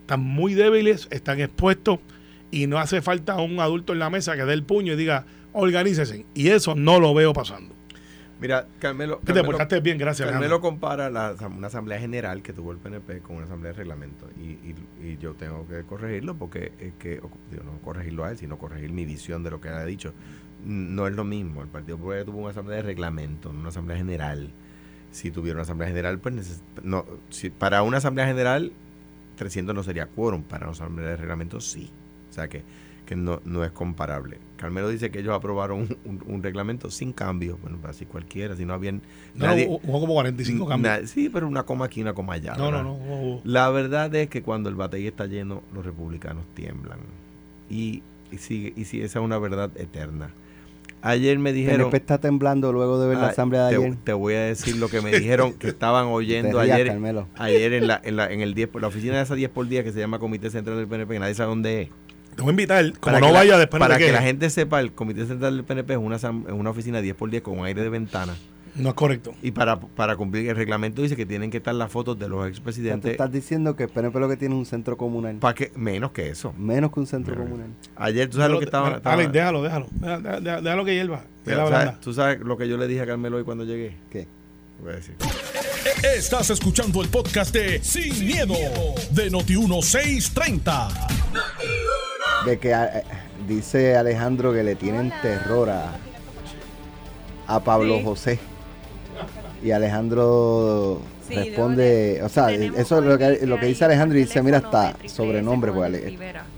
[0.02, 2.00] Están muy débiles, están expuestos
[2.50, 5.26] y no hace falta un adulto en la mesa que dé el puño y diga,
[5.54, 6.26] organícese.
[6.34, 7.78] Y eso no lo veo pasando.
[8.40, 9.20] Mira, Carmelo.
[9.24, 10.30] te portaste bien, gracias.
[10.30, 14.30] Carmelo compara la, una asamblea general que tuvo el PNP con una asamblea de reglamento.
[14.40, 18.92] Y, y, yo tengo que corregirlo porque es que, no corregirlo a él, sino corregir
[18.92, 20.14] mi visión de lo que ha dicho.
[20.64, 21.64] No es lo mismo.
[21.64, 24.52] El Partido Popular tuvo una asamblea de reglamento, no una asamblea general.
[25.12, 28.72] Si tuviera una asamblea general, pues no, si, para una asamblea general,
[29.38, 30.44] 300 no sería quórum.
[30.44, 31.90] Para una asamblea de reglamento, sí.
[32.30, 32.62] O sea que
[33.08, 34.38] que no, no es comparable.
[34.58, 37.60] Carmelo dice que ellos aprobaron un, reglamento sin cambios.
[37.60, 39.02] Bueno, así cualquiera, si no habían.
[39.34, 41.10] No, hubo como 45 cambios.
[41.10, 42.56] sí, pero una coma aquí, una coma allá.
[42.56, 43.42] No, no, no.
[43.44, 47.00] La verdad es que cuando el batey está lleno, los republicanos tiemblan.
[47.70, 50.32] Y, y, sigue, y si esa es una verdad eterna.
[51.02, 51.90] Ayer me dijeron.
[51.90, 53.96] PNP está temblando luego de ver la ah, asamblea de te, ayer.
[54.04, 56.92] Te voy a decir lo que me dijeron que estaban oyendo ayer.
[57.36, 59.84] Ayer en la, en la, en el 10, la oficina de esa 10 por día
[59.84, 61.90] que se llama Comité Central del PNP, que nadie sabe dónde es
[62.38, 65.26] te voy a invitar, como no vaya después Para que, la gente sepa, el Comité
[65.26, 66.18] Central del PNP es una,
[66.54, 68.36] una oficina 10 por 10 con aire de ventana.
[68.76, 69.34] No es correcto.
[69.42, 72.48] Y para, para cumplir el reglamento dice que tienen que estar las fotos de los
[72.48, 73.10] expresidentes.
[73.10, 75.38] estás diciendo que el PNP lo que tiene es un centro comunal.
[75.38, 76.54] ¿Para que Menos que eso.
[76.60, 77.70] Menos que un centro comunal.
[77.96, 79.00] Ayer tú sabes lo que estaba...
[79.00, 79.88] déjalo, déjalo.
[80.00, 81.24] Déjalo, que hierva.
[82.00, 83.96] tú sabes lo que yo le dije a Carmelo hoy cuando llegué.
[84.12, 84.28] ¿Qué?
[84.84, 85.16] Voy a decir.
[86.16, 88.54] Estás escuchando el podcast de Sin, miedo,
[89.10, 91.17] de Noti 1630
[92.48, 93.04] de que eh,
[93.48, 95.92] dice Alejandro que le tienen terror a,
[97.48, 98.40] a Pablo José.
[99.64, 104.42] Y Alejandro responde, o sea, eso es lo que, lo que dice Alejandro y dice,
[104.42, 105.92] mira, hasta sobrenombre, pues,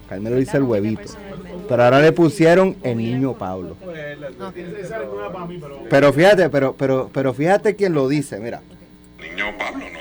[0.08, 1.04] Carmelo dice el huevito.
[1.68, 3.76] Pero ahora le pusieron el niño Pablo.
[5.90, 8.62] Pero fíjate, pero, pero, pero fíjate quién lo dice, mira.
[9.20, 9.99] Niño Pablo, no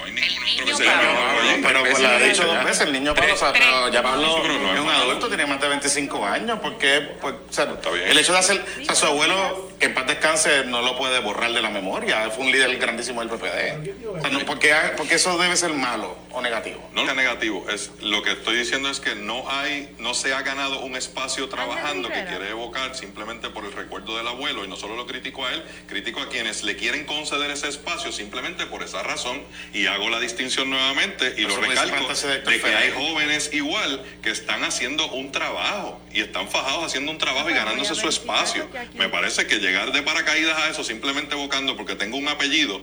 [0.79, 4.43] Pero pues lo ha dicho dos veces, el niño Pablo, o ya Pablo
[4.75, 7.69] es un adulto, tiene más de 25 años, porque pues, o sea,
[8.07, 11.21] el hecho de hacer, o sea, su abuelo, que en paz descanse, no lo puede
[11.21, 14.09] borrar de la memoria, fue un líder grandísimo del PPD.
[14.09, 16.89] O sea, no, porque, porque eso debe ser malo o negativo.
[16.93, 20.43] No es negativo, es, lo que estoy diciendo es que no hay, no se ha
[20.43, 24.77] ganado un espacio trabajando que quiere evocar simplemente por el recuerdo del abuelo, y no
[24.77, 28.83] solo lo critico a él, critico a quienes le quieren conceder ese espacio simplemente por
[28.83, 29.41] esa razón,
[29.73, 34.65] y hago la distinción nuevamente y lo recalco de que hay jóvenes igual que están
[34.65, 38.69] haciendo un trabajo y están fajados haciendo un trabajo y ganándose su espacio.
[38.95, 42.81] Me parece que llegar de paracaídas a eso simplemente evocando porque tengo un apellido.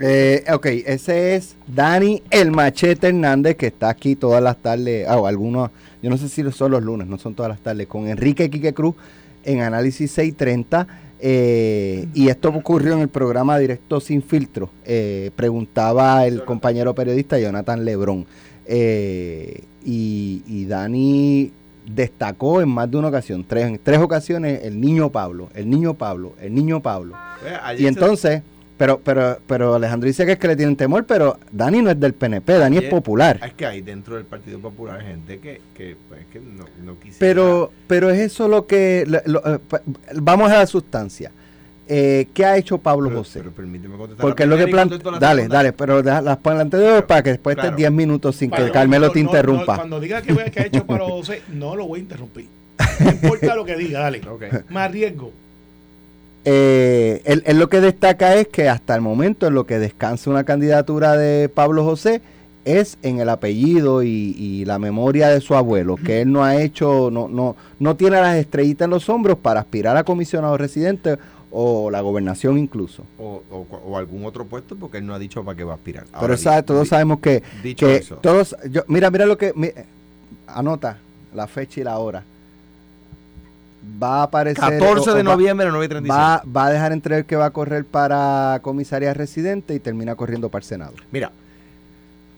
[0.00, 5.18] Eh, ok, ese es Dani El Machete Hernández que está aquí todas las tardes, ah,
[5.18, 5.70] o algunos,
[6.02, 8.74] yo no sé si son los lunes, no son todas las tardes, con Enrique Quique
[8.74, 8.94] Cruz
[9.44, 10.86] en Análisis 630.
[11.18, 14.70] Eh, y esto ocurrió en el programa Directo Sin Filtro.
[14.84, 18.26] Eh, preguntaba el compañero periodista Jonathan Lebrón.
[18.66, 21.52] Eh, y, Dani
[21.86, 25.94] destacó en más de una ocasión, tres, en tres ocasiones, el niño Pablo, el niño
[25.94, 27.16] Pablo, el niño Pablo.
[27.40, 28.42] Pues, y entonces,
[28.76, 31.98] pero, pero, pero Alejandro dice que es que le tienen temor, pero Dani no es
[31.98, 33.40] del PNP, Dani es popular.
[33.42, 37.18] Es que hay dentro del Partido Popular gente que, que, pues, que no, no, quisiera.
[37.18, 39.06] Pero, pero es eso lo que.
[39.08, 39.58] Eh,
[40.16, 41.30] vamos a la sustancia.
[41.88, 43.38] Eh, ¿Qué ha hecho Pablo José?
[43.40, 44.22] Pero permíteme contestar.
[44.22, 44.90] Porque es lo que plan...
[45.20, 49.10] Dale, dale, pero las pon anterior para que después estés 10 minutos sin que Carmelo
[49.10, 49.76] te interrumpa.
[49.76, 52.48] cuando diga que, que ha hecho Pablo José, no lo voy a interrumpir.
[53.00, 54.20] No importa lo que diga, dale.
[54.68, 55.32] Más riesgo.
[56.48, 60.44] Eh, él, lo que destaca es que hasta el momento en lo que descansa una
[60.44, 62.20] candidatura de Pablo José
[62.64, 67.10] es en el apellido y, la memoria de su abuelo, que él no ha hecho,
[67.12, 71.16] no, no, no tiene las estrellitas en los hombros para aspirar a comisionado residente
[71.58, 73.04] o la gobernación incluso.
[73.18, 76.04] O, algún otro puesto porque él no ha dicho para qué va a aspirar.
[76.20, 77.42] Pero todos sabemos que,
[78.20, 79.54] todos, yo, mira, mira lo que,
[80.46, 80.98] anota
[81.34, 82.24] la fecha y la hora.
[84.02, 84.78] Va a aparecer...
[84.78, 85.70] 14 de noviembre,
[86.10, 90.50] va, va a dejar entrever que va a correr para comisaría residente y termina corriendo
[90.50, 90.92] para el Senado.
[91.10, 91.32] Mira,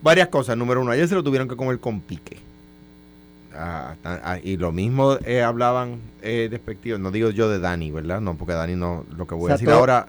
[0.00, 0.56] varias cosas.
[0.56, 2.47] Número uno, ayer se lo tuvieron que comer con pique
[4.42, 8.20] y lo mismo eh, hablaban eh, despectivos, no digo yo de Dani, ¿verdad?
[8.20, 10.06] No, porque Dani no, lo que voy a decir ahora...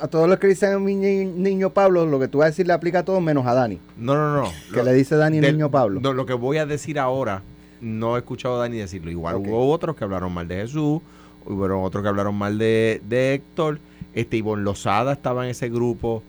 [0.00, 2.72] a todos los que dicen mi niño Pablo, lo que tú vas a decir le
[2.72, 3.78] aplica a todos menos a Dani.
[3.96, 4.52] No, no, no.
[4.72, 6.00] Que le dice Dani niño Pablo.
[6.00, 7.42] No, lo que voy a decir ahora,
[7.80, 9.10] no he escuchado a Dani decirlo.
[9.10, 11.00] Igual hubo otros que hablaron mal de Jesús,
[11.46, 13.80] hubo otros que hablaron mal de, de Héctor,
[14.14, 16.22] este Ivonne Lozada estaba en ese grupo,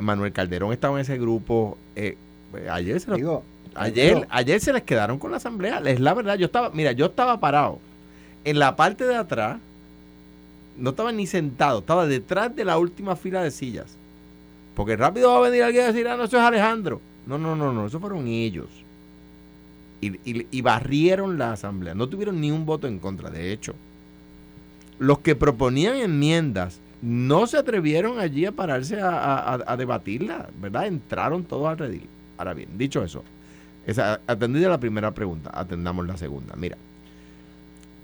[0.00, 1.76] Manuel Calderón estaba en ese grupo.
[1.96, 2.16] Eh,
[2.70, 3.42] ayer se lo...
[3.74, 5.80] Ayer, ayer se les quedaron con la asamblea.
[5.84, 7.78] Es la verdad, yo estaba, mira, yo estaba parado
[8.44, 9.58] en la parte de atrás,
[10.76, 13.96] no estaba ni sentado, estaba detrás de la última fila de sillas.
[14.74, 17.00] Porque rápido va a venir alguien a decir, ah, no, eso es Alejandro.
[17.26, 18.68] No, no, no, no, eso fueron ellos.
[20.00, 21.94] Y, y, barrieron la asamblea.
[21.94, 23.30] No tuvieron ni un voto en contra.
[23.30, 23.74] De hecho,
[24.98, 30.86] los que proponían enmiendas no se atrevieron allí a pararse a, debatirla, ¿verdad?
[30.86, 32.06] Entraron todos al redil.
[32.38, 33.22] Ahora bien, dicho eso,
[33.86, 36.54] esa, atendida la primera pregunta, atendamos la segunda.
[36.56, 36.76] Mira,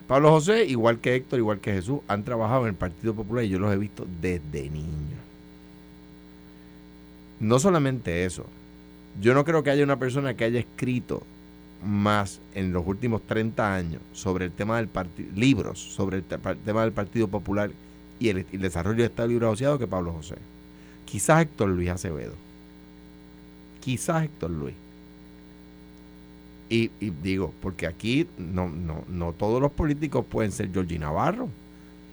[0.07, 3.51] Pablo José, igual que Héctor, igual que Jesús, han trabajado en el Partido Popular y
[3.51, 5.21] yo los he visto desde niños.
[7.41, 8.47] No solamente eso,
[9.21, 11.23] yo no creo que haya una persona que haya escrito
[11.85, 16.83] más en los últimos 30 años sobre el tema del partido, libros sobre el, tema
[16.83, 17.71] del Partido Popular
[18.19, 20.37] y el, desarrollo de Estado Libre Asociado que Pablo José.
[21.05, 22.35] Quizás Héctor Luis Acevedo.
[23.81, 24.75] Quizás Héctor Luis.
[26.71, 26.91] Y,
[27.23, 31.49] digo, porque aquí no, no, no todos los políticos pueden ser Georgie Navarro.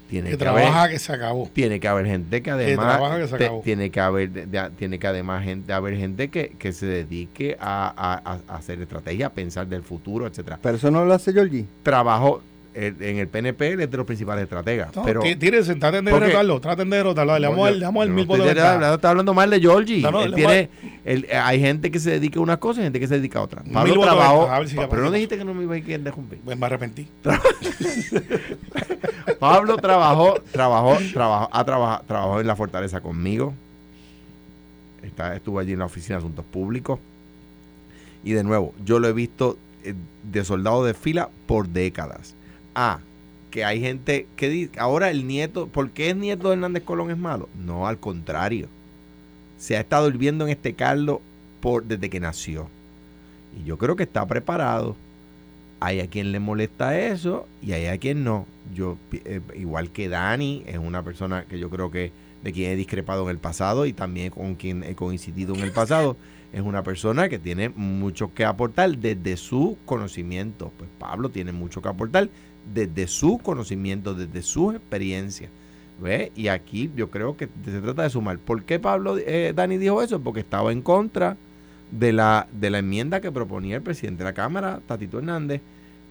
[0.09, 1.49] Tiene que, trabaja que se acabó.
[1.51, 3.31] Tiene que haber gente que además
[3.63, 4.29] tiene que haber
[4.77, 9.29] tiene que además gente haber gente que, que se dedique a, a, hacer estrategia, a
[9.31, 10.59] pensar del futuro, etcétera.
[10.61, 11.65] Pero eso no lo hace Georgie.
[11.81, 12.41] Trabajo
[12.75, 14.93] en el PNP él es de los principales estrategas.
[14.95, 17.39] No, pero, tírense, traten de derrotarlo, traten de derrotarlo.
[17.39, 18.57] Le damos el, mil poder.
[18.57, 20.05] Está hablando mal de Georgie.
[20.35, 20.69] tiene,
[21.41, 23.63] hay gente que se dedica a una cosa y gente que se dedica a otra.
[23.71, 24.49] Pablo trabajó.
[24.89, 27.07] pero no dijiste que no me iba a ir de Pues me arrepentí.
[29.39, 33.53] Pablo trabajó, trabajó, trabajó, ha trabajado, trabajó en la fortaleza conmigo.
[35.01, 36.99] Está, estuvo allí en la oficina de asuntos públicos.
[38.23, 42.34] Y de nuevo, yo lo he visto eh, de soldado de fila por décadas
[42.75, 42.99] Ah,
[43.49, 47.09] que hay gente que dice, ahora el nieto, ¿por qué es nieto de Hernández Colón
[47.09, 47.47] es malo?
[47.57, 48.67] No, al contrario.
[49.57, 51.21] Se ha estado hirviendo en este caldo
[51.61, 52.67] por, desde que nació.
[53.57, 54.97] Y yo creo que está preparado.
[55.79, 58.45] Hay a quien le molesta eso y hay a quien no.
[58.73, 62.11] Yo, eh, igual que Dani, es una persona que yo creo que
[62.43, 65.71] de quien he discrepado en el pasado y también con quien he coincidido en el
[65.71, 66.17] pasado.
[66.51, 70.71] Es una persona que tiene mucho que aportar desde su conocimiento.
[70.77, 72.29] Pues Pablo tiene mucho que aportar
[72.73, 75.49] desde su conocimiento, desde su experiencia.
[76.01, 76.31] ¿Ve?
[76.35, 78.37] Y aquí yo creo que se trata de sumar.
[78.37, 80.19] ¿Por qué Pablo eh, Dani dijo eso?
[80.19, 81.37] Porque estaba en contra
[81.91, 85.61] de la, de la enmienda que proponía el presidente de la Cámara, Tatito Hernández.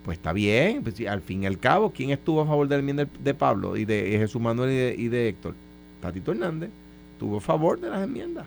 [0.03, 2.81] Pues está bien, pues, al fin y al cabo, ¿quién estuvo a favor de la
[2.81, 5.55] enmienda de Pablo y de Jesús Manuel y de, Héctor?
[6.01, 6.71] Tatito Hernández
[7.13, 8.47] estuvo a favor de las enmiendas.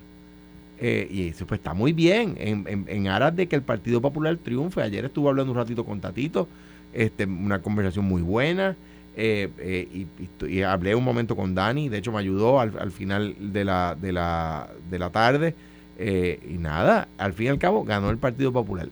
[0.80, 4.38] Eh, y eso pues está muy bien, en, en aras de que el Partido Popular
[4.38, 4.82] triunfe.
[4.82, 6.48] Ayer estuvo hablando un ratito con Tatito
[6.94, 8.76] este, una conversación muy buena.
[9.20, 10.06] Eh, eh,
[10.48, 14.12] y, hablé un momento con Dani, de hecho me ayudó al, final de la, de
[14.12, 15.56] la, de la tarde.
[15.98, 18.90] Eh, y nada, al fin y al cabo ganó el Partido Popular.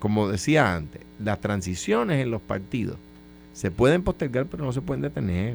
[0.00, 2.96] Como decía antes, las transiciones en los partidos
[3.52, 5.54] se pueden postergar, pero no se pueden detener.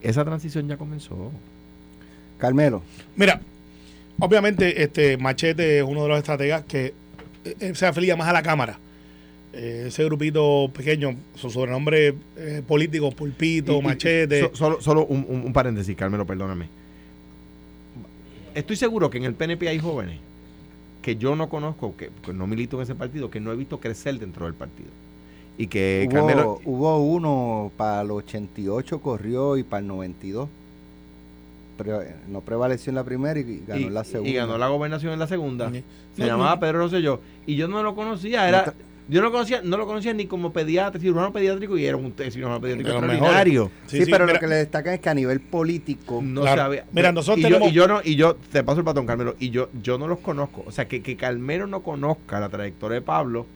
[0.00, 1.32] Esa transición ya comenzó.
[2.38, 2.82] Carmelo.
[3.16, 3.40] Mira,
[4.20, 6.94] obviamente este Machete es uno de los estrategas que
[7.74, 8.78] se afiliga más a la Cámara
[9.54, 14.50] eh, ese grupito pequeño, su sobrenombre eh, político, pulpito, machete.
[14.52, 16.68] solo solo un, paréntesis, Carmelo, perdóname.
[18.54, 20.18] Estoy seguro que en el PNP hay jóvenes
[21.02, 24.18] que yo no conozco, que, no milito en ese partido, que no he visto crecer
[24.18, 24.88] dentro del partido.
[25.56, 30.48] Y que hubo, Carmelo, hubo uno para el 88 corrió y para el 92
[31.76, 34.30] pero no prevaleció en la primera y ganó la segunda.
[34.30, 35.70] Y ganó la gobernación en la segunda.
[36.16, 37.20] Se llamaba Pedro Rosselló.
[37.46, 38.74] Y yo no lo conocía, era
[39.08, 42.14] yo no lo conocía, no lo conocía ni como pediatra, cirujano pediátrico y era un
[42.16, 43.70] cirujano pediátrico extraordinario.
[43.86, 46.84] Sí, pero lo que le destacan es que a nivel político no sabe.
[46.92, 47.72] Mira, nosotros y, tenemos...
[47.72, 50.08] yo, y yo no y yo te paso el patón Carmelo y yo yo no
[50.08, 53.46] los conozco, o sea, que que Carmelo no conozca la trayectoria de Pablo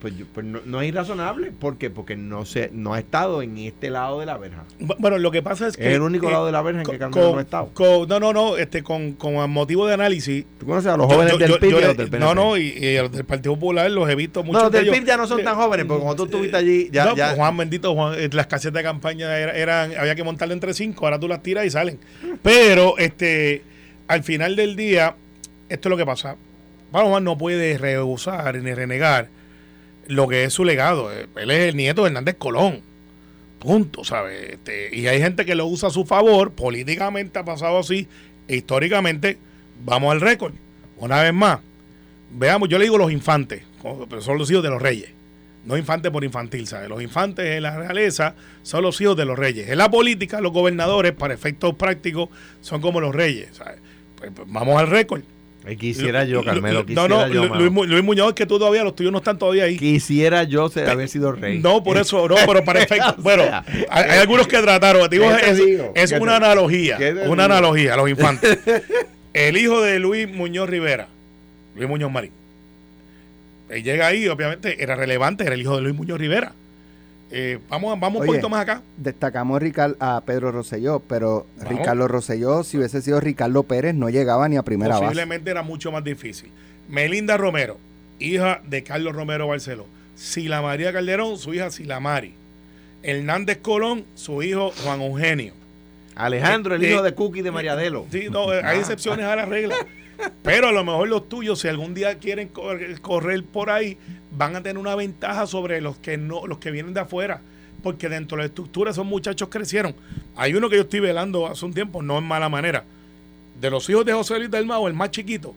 [0.00, 1.52] pues, pues no, es irrazonable.
[1.52, 1.90] ¿Por qué?
[1.90, 4.64] Porque no se, no ha estado en este lado de la verja.
[4.78, 5.88] Bueno, lo que pasa es que.
[5.88, 7.70] Es el único lado de la verja en que Carmelo no ha estado.
[8.08, 8.56] no, no, no.
[8.56, 10.46] Este, con, con motivo de análisis.
[10.58, 12.18] ¿Tú conoces a los jóvenes del PIB y los del PNP?
[12.18, 14.58] No, no, y, los del Partido Popular los he visto mucho.
[14.58, 16.88] No, los del PIB ya no son tan jóvenes, porque cuando tú estuviste allí.
[16.90, 20.54] Ya, no, pues, Juan bendito, Juan, eh, las casetas de campaña eran, había que montarle
[20.54, 21.98] entre cinco, ahora tú las tiras y salen.
[22.42, 23.64] Pero, este,
[24.08, 25.14] al final del día,
[25.68, 26.36] esto es lo que pasa.
[26.90, 29.28] Pablo Juan no puede rehusar ni renegar
[30.10, 31.10] lo que es su legado.
[31.12, 32.82] Él es el nieto de Hernández Colón.
[33.58, 34.54] Punto, ¿sabes?
[34.54, 38.08] Este, y hay gente que lo usa a su favor, políticamente ha pasado así,
[38.48, 39.38] e históricamente,
[39.84, 40.54] vamos al récord.
[40.96, 41.60] Una vez más,
[42.32, 43.62] veamos, yo le digo los infantes,
[44.08, 45.10] pero son los hijos de los reyes.
[45.64, 46.88] No infantes por infantil, ¿sabes?
[46.88, 49.68] Los infantes en la realeza son los hijos de los reyes.
[49.68, 52.30] En la política, los gobernadores, para efectos prácticos,
[52.62, 53.78] son como los reyes, ¿sabes?
[54.16, 55.22] Pues, pues, vamos al récord.
[55.78, 56.84] Quisiera yo, Carmelo.
[56.88, 59.76] no, no, Luis, Muñoz, que tú todavía, los tuyos no están todavía ahí.
[59.76, 61.58] Quisiera yo ser, haber sido rey.
[61.58, 63.14] No, por eso, no, pero para efecto.
[63.18, 63.44] bueno,
[63.90, 65.08] hay, algunos que trataron.
[65.10, 66.98] Digo, es, es una analogía.
[67.26, 68.58] Una analogía a los infantes.
[69.32, 71.06] El hijo de Luis Muñoz Rivera,
[71.76, 72.32] Luis Muñoz Marín.
[73.68, 76.52] Él llega ahí, obviamente, era relevante, era el hijo de Luis Muñoz Rivera.
[77.32, 78.82] Eh, vamos vamos un poquito más acá.
[78.96, 79.62] Destacamos
[80.00, 84.62] a Pedro Rosselló, pero Ricardo Rosselló, si hubiese sido Ricardo Pérez, no llegaba ni a
[84.62, 85.04] primera base.
[85.04, 86.50] Posiblemente era mucho más difícil.
[86.88, 87.78] Melinda Romero,
[88.18, 89.86] hija de Carlos Romero Barceló.
[90.16, 92.34] Sila María Calderón, su hija Sila Mari.
[93.02, 95.54] Hernández Colón, su hijo Juan Eugenio.
[96.16, 98.06] Alejandro, el eh, hijo de Cookie de Mariadelo.
[98.10, 98.74] Sí, no, hay ah.
[98.74, 99.76] excepciones a la regla.
[100.42, 103.98] Pero a lo mejor los tuyos, si algún día quieren correr por ahí,
[104.32, 107.40] van a tener una ventaja sobre los que no, los que vienen de afuera.
[107.82, 109.94] Porque dentro de la estructura esos muchachos crecieron.
[110.36, 112.84] Hay uno que yo estoy velando hace un tiempo, no en mala manera.
[113.60, 115.54] De los hijos de José Luis del Mao, el más chiquito,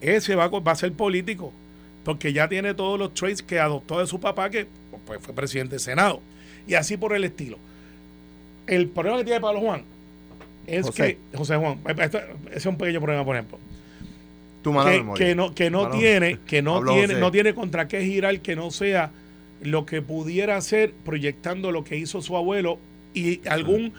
[0.00, 1.52] ese va, va a ser político.
[2.04, 4.66] Porque ya tiene todos los traits que adoptó de su papá, que
[5.06, 6.20] pues, fue presidente del Senado.
[6.66, 7.58] Y así por el estilo.
[8.66, 9.82] El problema que tiene Pablo Juan
[10.66, 13.58] es que, José Juan, ese es un pequeño problema, por ejemplo
[15.14, 18.70] que, no, que no tiene, que no tiene, no tiene contra qué girar que no
[18.70, 19.12] sea
[19.62, 22.78] lo que pudiera hacer proyectando lo que hizo su abuelo
[23.12, 23.92] y algún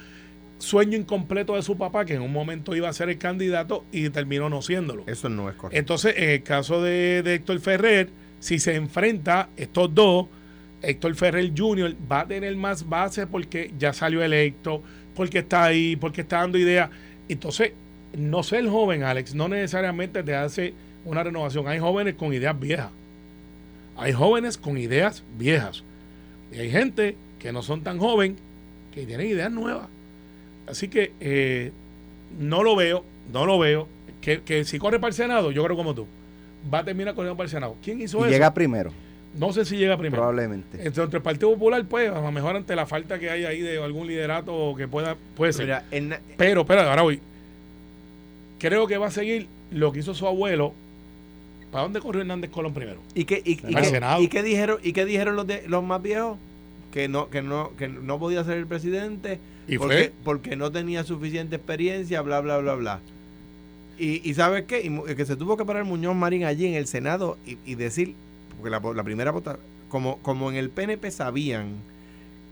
[0.57, 4.09] sueño incompleto de su papá que en un momento iba a ser el candidato y
[4.09, 5.03] terminó no siéndolo.
[5.07, 5.77] Eso no es correcto.
[5.77, 10.27] Entonces, en el caso de, de Héctor Ferrer, si se enfrenta estos dos,
[10.81, 11.95] Héctor Ferrer Jr.
[12.11, 14.81] va a tener más base porque ya salió electo,
[15.15, 16.89] porque está ahí, porque está dando ideas.
[17.27, 17.73] Entonces,
[18.17, 20.73] no ser joven, Alex, no necesariamente te hace
[21.05, 21.67] una renovación.
[21.67, 22.89] Hay jóvenes con ideas viejas.
[23.97, 25.83] Hay jóvenes con ideas viejas.
[26.51, 28.35] Y hay gente que no son tan joven
[28.93, 29.87] que tienen ideas nuevas.
[30.67, 31.71] Así que eh,
[32.39, 33.87] no lo veo, no lo veo.
[34.21, 36.07] Que, si corre para el Senado, yo creo como tú,
[36.73, 37.75] va a terminar corriendo para el Senado.
[37.83, 38.29] ¿Quién hizo eso?
[38.29, 38.91] Llega primero.
[39.35, 40.23] No sé si llega primero.
[40.23, 40.83] Probablemente.
[40.83, 43.83] Entre, el Partido Popular, pues, a lo mejor ante la falta que hay ahí de
[43.83, 45.83] algún liderato que pueda, puede ser.
[46.37, 47.21] Pero, espera, ahora voy
[48.59, 50.73] creo que va a seguir lo que hizo su abuelo.
[51.71, 52.99] ¿Para dónde corrió Hernández Colón primero?
[53.13, 53.67] ¿Y qué, y, qué,
[54.43, 56.37] dijeron, y qué dijeron los, de, los más viejos?
[56.91, 61.03] Que no, que no, que no podía ser el presidente ¿Y porque, porque no tenía
[61.03, 62.99] suficiente experiencia, bla, bla, bla, bla.
[63.97, 64.89] Y, y ¿sabes qué?
[65.15, 68.15] que se tuvo que parar Muñoz Marín allí en el Senado y, decir,
[68.55, 71.75] porque la, la primera votación, como, como en el PNP sabían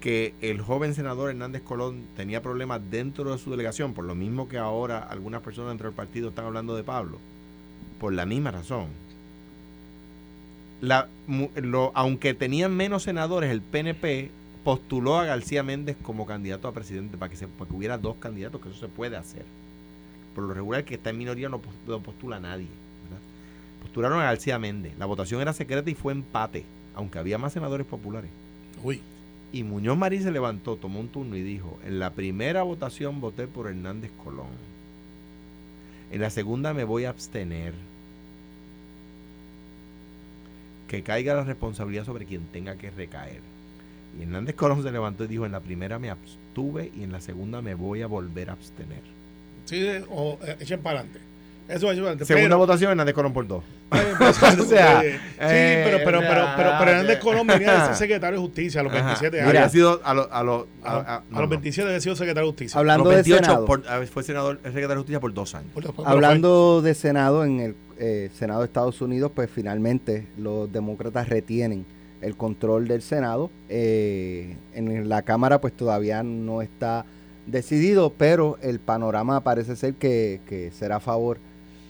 [0.04, 4.50] que el joven senador Hernández Colón tenía problemas dentro de su delegación, por lo mismo
[4.50, 7.20] que ahora algunas personas dentro del partido están hablando de Pablo,
[8.02, 8.88] por la misma razón.
[10.82, 11.08] La,
[11.94, 14.30] aunque tenían menos senadores, el PNP
[14.66, 18.68] postuló a García Méndez como candidato a presidente para que, se, hubiera dos candidatos, que
[18.72, 19.46] eso se puede hacer.
[20.36, 22.68] Por lo regular, que está en minoría no postula a nadie.
[23.82, 24.98] Postularon a García Méndez.
[25.00, 28.32] La votación era secreta y fue empate, aunque había más senadores populares.
[28.84, 29.00] Uy.
[29.54, 33.46] Y Muñoz Marín se levantó, tomó un turno y dijo, en la primera votación voté
[33.46, 34.48] por Hernández Colón.
[36.12, 37.74] En la segunda me voy a abstener.
[40.88, 43.42] Que caiga la responsabilidad sobre quien tenga que recaer.
[44.20, 47.22] Y Hernández Colón se levantó y dijo, en la primera me abstuve y en la
[47.22, 49.02] segunda me voy a volver a abstener.
[49.66, 51.20] Sí, o eh, echen para adelante.
[51.70, 53.63] Eso es Segunda votación, Hernández Colón por dos.
[54.18, 58.40] Pues, o sea, sí, pero, pero, pero, pero, pero, Hernández Colón venía de ser secretario
[58.40, 59.50] de justicia a los 27 años.
[59.50, 60.40] Había sido a, lo, a,
[60.84, 62.80] a, a, los 27 había sido secretario de justicia.
[62.80, 63.68] Hablando de Senado.
[64.12, 65.72] fue senador, secretario de justicia por dos años.
[66.06, 71.86] Hablando de Senado, en el eh, Senado de Estados Unidos, pues finalmente los demócratas retienen
[72.22, 73.52] el control del Senado.
[73.70, 77.06] Eh, en la Cámara, pues todavía no está
[77.46, 81.40] decidido, pero el panorama parece ser que, que será a favor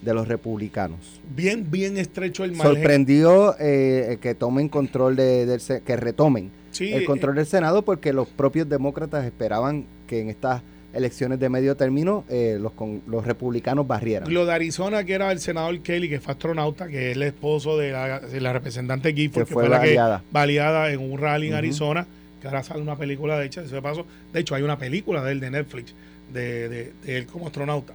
[0.04, 1.22] de los republicanos.
[1.36, 2.76] Bien, bien estrecho el margen.
[2.76, 8.28] Sorprendió eh, que tomen control de, del que retomen el control del Senado porque los
[8.28, 10.62] propios demócratas esperaban que en estas
[10.94, 12.74] elecciones de medio término eh, los,
[13.08, 14.32] los republicanos barrieran.
[14.32, 17.78] Lo de Arizona, que era el senador Kelly, que fue astronauta, que es el esposo
[17.78, 20.00] de la, representante Gifford, que, fue, la que
[20.32, 22.06] baleada en un rally en Arizona,
[22.40, 24.06] que ahora sale una película de hecho, de paso.
[24.32, 25.96] De hecho, hay una película de él de Netflix,
[26.32, 27.94] de, de, de él como astronauta.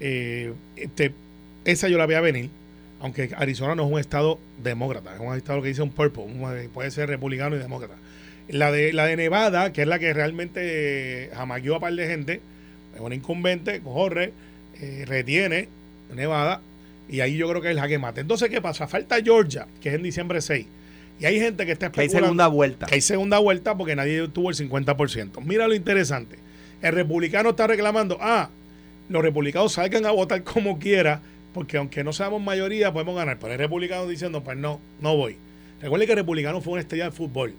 [0.00, 1.12] Eh, este,
[1.70, 2.50] esa yo la voy a venir,
[3.00, 6.24] aunque Arizona no es un estado demócrata, es un estado que dice un purple,
[6.72, 7.94] puede ser republicano y demócrata.
[8.48, 12.40] La de, la de Nevada, que es la que realmente jamaqueó a par de gente,
[12.94, 14.32] es una incumbente, corre,
[14.80, 15.68] eh, retiene
[16.14, 16.62] Nevada,
[17.08, 18.22] y ahí yo creo que es el jaque mate.
[18.22, 18.88] Entonces, ¿qué pasa?
[18.88, 20.66] Falta Georgia, que es en diciembre 6.
[21.20, 22.12] Y hay gente que está especulando.
[22.12, 22.86] Que hay segunda vuelta.
[22.86, 25.42] Que hay segunda vuelta porque nadie tuvo el 50%.
[25.44, 26.38] Mira lo interesante.
[26.80, 28.50] El republicano está reclamando, ah,
[29.08, 31.20] los republicanos salgan a votar como quiera
[31.58, 33.36] porque aunque no seamos mayoría, podemos ganar.
[33.40, 35.38] Pero hay republicanos diciendo, pues no, no voy.
[35.82, 37.52] Recuerde que el republicano fue una estrella de fútbol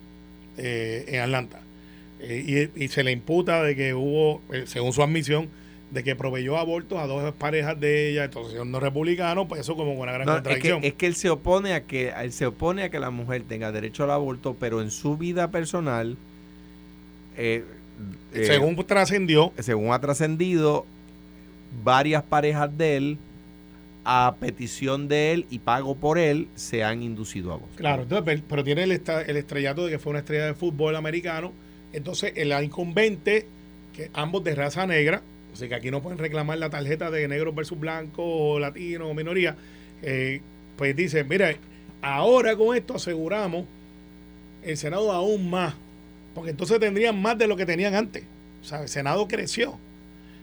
[0.58, 1.60] eh, en Atlanta.
[2.22, 5.50] Eh, y, se le imputa de que hubo, eh, según su admisión,
[5.92, 9.92] de que proveyó abortos a dos parejas de ella, entonces siendo republicano, pues eso como
[9.92, 10.82] una gran contradicción.
[10.82, 13.74] Es que, él se opone a que él se opone a que la mujer tenga
[13.74, 16.16] derecho al aborto, pero en su vida personal
[18.32, 20.86] según trascendió, según ha trascendido,
[21.84, 23.18] varias parejas de él
[24.06, 27.70] a petición de él y pago por él se han inducido a vos.
[27.76, 28.06] Claro,
[28.48, 31.52] pero, tiene el, el, estrellato de que fue una estrella de fútbol americano.
[31.94, 33.46] Entonces, el incumbente,
[33.94, 35.22] que ambos de raza negra,
[35.54, 39.14] así que aquí no pueden reclamar la tarjeta de negro versus blanco o latino o
[39.14, 39.56] minoría,
[40.02, 40.42] eh,
[40.78, 41.56] pues dice, mira,
[42.02, 43.66] ahora con esto aseguramos
[44.64, 45.76] el Senado aún más,
[46.34, 48.24] porque entonces tendrían más de lo que tenían antes.
[48.62, 49.78] O sea, el Senado creció.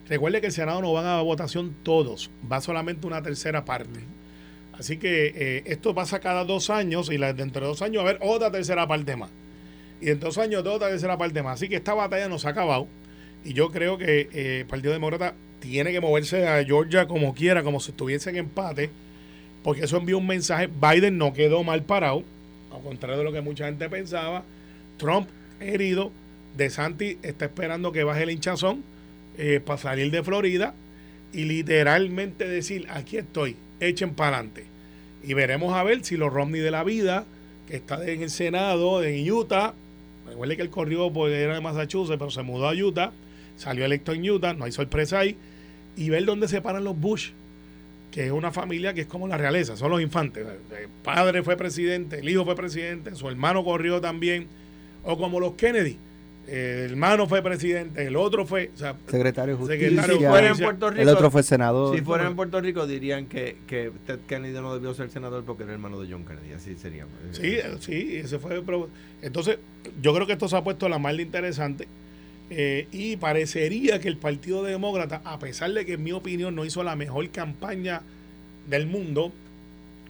[0.08, 4.00] Recuerde que el Senado no van a votación todos, va solamente una tercera parte.
[4.78, 8.10] Así que eh, esto pasa cada dos años y dentro de dos años va a
[8.10, 9.30] haber otra tercera parte más.
[10.00, 11.54] Y en dos años otra tercera parte más.
[11.54, 12.86] Así que esta batalla no se ha acabado.
[13.44, 17.62] Y yo creo que eh, el Partido Demócrata tiene que moverse a Georgia como quiera,
[17.62, 18.90] como si estuviese en empate,
[19.64, 20.68] porque eso envía un mensaje.
[20.68, 22.22] Biden no quedó mal parado,
[22.72, 24.44] al contrario de lo que mucha gente pensaba.
[24.98, 25.28] Trump
[25.58, 26.12] herido.
[26.56, 28.82] DeSantis está esperando que baje el hinchazón
[29.38, 30.74] eh, para salir de Florida
[31.32, 34.64] y literalmente decir, aquí estoy, echen para adelante.
[35.22, 37.26] Y veremos a ver si los Romney de la vida,
[37.68, 39.74] que está en el Senado, en Utah,
[40.26, 43.12] recuerde que él corrió porque era de Massachusetts, pero se mudó a Utah,
[43.56, 45.36] salió electo en Utah, no hay sorpresa ahí,
[45.96, 47.30] y ver dónde se paran los Bush,
[48.10, 50.46] que es una familia que es como la realeza, son los infantes.
[50.46, 54.46] El padre fue presidente, el hijo fue presidente, su hermano corrió también,
[55.04, 55.98] o como los Kennedy,
[56.46, 58.70] el hermano fue presidente, el otro fue
[59.06, 61.96] secretario de justicia, en Puerto Rico, el otro fue senador.
[61.96, 65.64] Si fuera en Puerto Rico dirían que, que Ted Kennedy no debió ser senador porque
[65.64, 67.06] era hermano de John Kennedy, así sería.
[67.32, 68.62] Sí, sí, ese fue.
[69.22, 69.58] Entonces,
[70.00, 71.88] yo creo que esto se ha puesto la mal de interesante
[72.50, 76.64] eh, y parecería que el Partido Demócrata, a pesar de que en mi opinión no
[76.64, 78.02] hizo la mejor campaña
[78.68, 79.32] del mundo,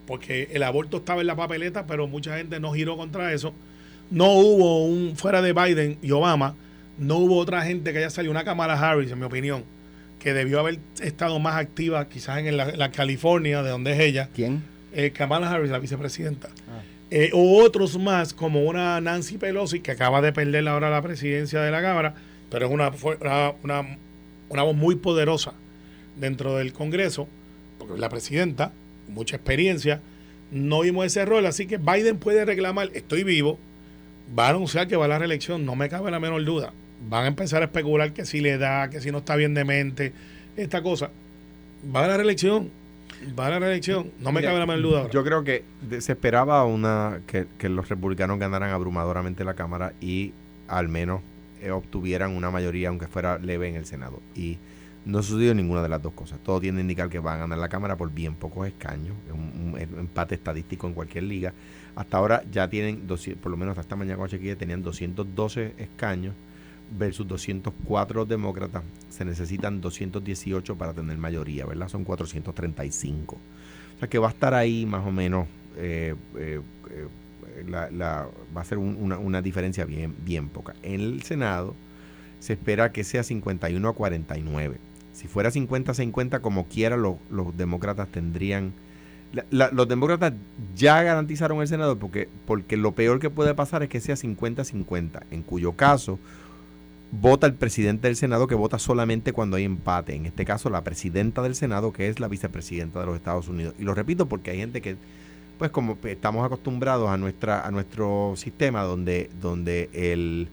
[0.06, 3.54] porque el aborto estaba en la papeleta, pero mucha gente no giró contra eso
[4.10, 6.54] no hubo un, fuera de Biden y Obama,
[6.98, 9.64] no hubo otra gente que haya salido, una Kamala Harris, en mi opinión,
[10.18, 14.28] que debió haber estado más activa quizás en la, California, de donde es ella.
[14.34, 14.62] ¿Quién?
[14.92, 16.48] Eh, Kamala Harris, la vicepresidenta.
[16.68, 16.82] Ah.
[17.10, 21.60] Eh, o otros más, como una Nancy Pelosi, que acaba de perder ahora la presidencia
[21.60, 22.14] de la Cámara,
[22.50, 22.90] pero es una,
[23.62, 23.98] una,
[24.48, 25.52] una voz muy poderosa
[26.16, 27.28] dentro del Congreso,
[27.78, 28.72] porque es la presidenta,
[29.08, 30.00] mucha experiencia.
[30.50, 33.58] No vimos ese rol, así que Biden puede reclamar, estoy vivo,
[34.36, 36.72] va a anunciar que va a la reelección, no me cabe la menor duda.
[37.08, 39.64] Van a empezar a especular que si le da, que si no está bien de
[39.64, 40.12] mente,
[40.56, 41.10] esta cosa.
[41.94, 42.70] Va a la reelección,
[43.38, 45.10] va a la reelección, no me cabe la menor duda.
[45.10, 45.64] Yo creo que
[46.00, 50.32] se esperaba una que, los republicanos ganaran abrumadoramente la Cámara y
[50.68, 51.20] al menos
[51.60, 54.20] eh, obtuvieran una mayoría, aunque fuera leve, en el Senado.
[54.34, 54.58] Y
[55.04, 56.40] no sucedió ninguna de las dos cosas.
[56.40, 59.14] Todo tiende a indicar que van a ganar la Cámara por bien pocos escaños.
[59.28, 61.52] Es un empate estadístico en cualquier liga.
[61.96, 63.06] Hasta ahora ya tienen,
[63.40, 66.34] por lo menos hasta esta mañana cuando tenían 212 escaños
[66.96, 68.84] versus 204 demócratas.
[69.08, 71.88] Se necesitan 218 para tener mayoría, ¿verdad?
[71.88, 73.34] Son 435.
[73.34, 78.60] O sea que va a estar ahí más o menos, eh, eh, eh, la, va
[78.60, 80.74] a ser una, diferencia bien, bien poca.
[80.82, 81.74] En el Senado
[82.40, 84.76] se espera que sea 51 a 49.
[85.12, 88.74] Si fuera 50 a 50, como quiera, los demócratas tendrían
[89.50, 90.32] los demócratas
[90.74, 95.22] ya garantizaron el Senado porque, porque lo peor que puede pasar es que sea 50-50,
[95.30, 96.18] en cuyo caso
[97.12, 100.14] vota el presidente del Senado que vota solamente cuando hay empate.
[100.14, 103.74] En este caso, la presidenta del Senado, que es la vicepresidenta de los Estados Unidos.
[103.78, 104.96] Y lo repito porque hay gente que,
[105.58, 110.48] pues como estamos acostumbrados a, nuestra, a nuestro sistema donde, donde el,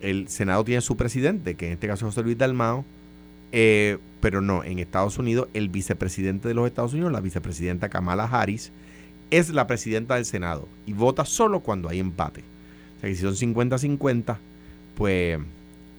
[0.00, 2.84] el Senado tiene su presidente, que en este caso es José Luis Dalmao,
[3.56, 8.24] eh, pero no, en Estados Unidos, el vicepresidente de los Estados Unidos, la vicepresidenta Kamala
[8.24, 8.72] Harris,
[9.30, 12.40] es la presidenta del Senado y vota solo cuando hay empate.
[12.96, 14.38] O sea que si son 50-50,
[14.96, 15.38] pues,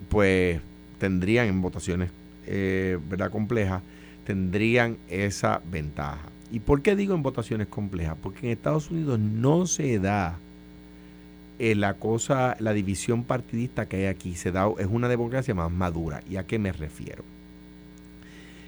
[0.09, 0.59] pues
[0.99, 2.11] tendrían en votaciones
[2.45, 2.99] eh,
[3.31, 3.81] complejas,
[4.25, 6.27] tendrían esa ventaja.
[6.51, 8.17] ¿Y por qué digo en votaciones complejas?
[8.21, 10.37] Porque en Estados Unidos no se da
[11.57, 15.71] eh, la cosa, la división partidista que hay aquí, se da, es una democracia más
[15.71, 16.21] madura.
[16.29, 17.23] ¿Y a qué me refiero?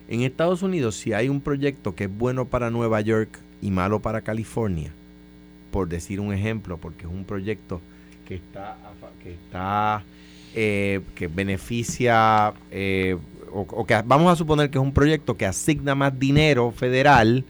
[0.08, 4.02] En Estados Unidos, si hay un proyecto que es bueno para Nueva York y malo
[4.02, 4.92] para California,
[5.72, 7.82] por decir un ejemplo, porque es un proyecto
[8.26, 8.78] que está,
[9.22, 9.36] que
[10.56, 13.18] eh, que beneficia, eh,
[13.52, 17.44] o, que vamos a suponer que es un proyecto que asigna más dinero federal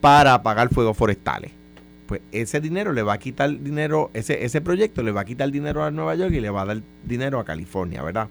[0.00, 1.52] para apagar fuegos forestales.
[2.06, 5.50] Pues ese dinero le va a quitar dinero, ese, ese proyecto le va a quitar
[5.50, 8.28] dinero a Nueva York y le va a dar dinero a California, ¿verdad?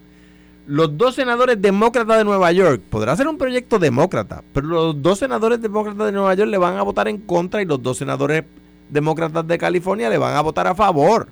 [0.67, 5.19] Los dos senadores demócratas de Nueva York, podrá ser un proyecto demócrata, pero los dos
[5.19, 8.43] senadores demócratas de Nueva York le van a votar en contra y los dos senadores
[8.89, 11.29] demócratas de California le van a votar a favor.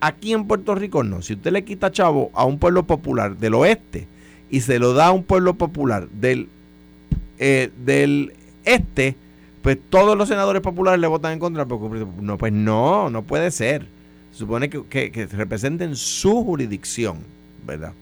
[0.00, 1.22] Aquí en Puerto Rico no.
[1.22, 4.06] Si usted le quita chavo a un pueblo popular del oeste
[4.48, 6.48] y se lo da a un pueblo popular del,
[7.38, 8.32] eh, del
[8.64, 9.16] este,
[9.60, 11.64] pues todos los senadores populares le votan en contra.
[11.64, 13.88] No, pues no, no puede ser.
[14.30, 17.18] Se supone que, que, representen su jurisdicción,
[17.66, 17.92] ¿verdad?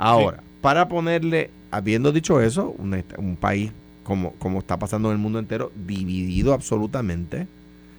[0.00, 3.70] Ahora, para ponerle, habiendo dicho eso, un, un país
[4.02, 7.46] como, como está pasando en el mundo entero, dividido absolutamente,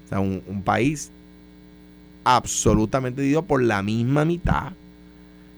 [0.06, 1.12] o sea, un, un país
[2.24, 4.74] absolutamente dividido por la misma mitad.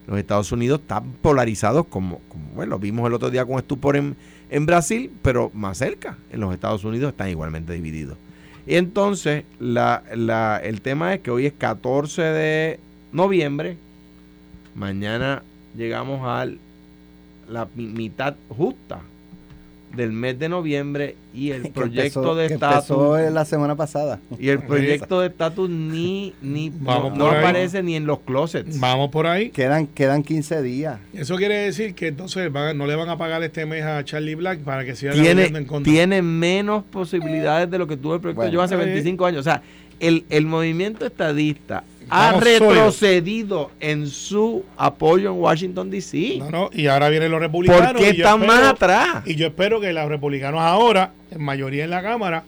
[0.05, 3.95] Los Estados Unidos están polarizados como, como bueno, lo vimos el otro día con estupor
[3.95, 4.17] en,
[4.49, 8.17] en Brasil, pero más cerca, en los Estados Unidos están igualmente divididos.
[8.67, 12.79] Y entonces, la, la, el tema es que hoy es 14 de
[13.13, 13.77] noviembre,
[14.75, 15.41] mañana
[15.75, 16.47] llegamos a
[17.49, 19.01] la mitad justa
[19.95, 24.19] del mes de noviembre y el proyecto de estatus la semana pasada.
[24.39, 28.79] y el proyecto de estatus ni ni no, aparece ni en los closets.
[28.79, 29.49] Vamos por ahí.
[29.51, 30.99] Quedan quedan 15 días.
[31.13, 34.59] Eso quiere decir que entonces no le van a pagar este mes a Charlie Black
[34.59, 35.91] para que siga tiene en contra.
[35.91, 39.41] tiene menos posibilidades de lo que tuvo el proyecto yo hace 25 años.
[39.41, 39.61] O sea
[39.99, 46.37] el, el movimiento estadista ha retrocedido en su apoyo en Washington, D.C.
[46.39, 47.93] No, no, y ahora vienen los republicanos.
[47.93, 49.23] ¿Por qué están más atrás?
[49.25, 52.43] Y yo espero que los republicanos ahora, en mayoría en la Cámara,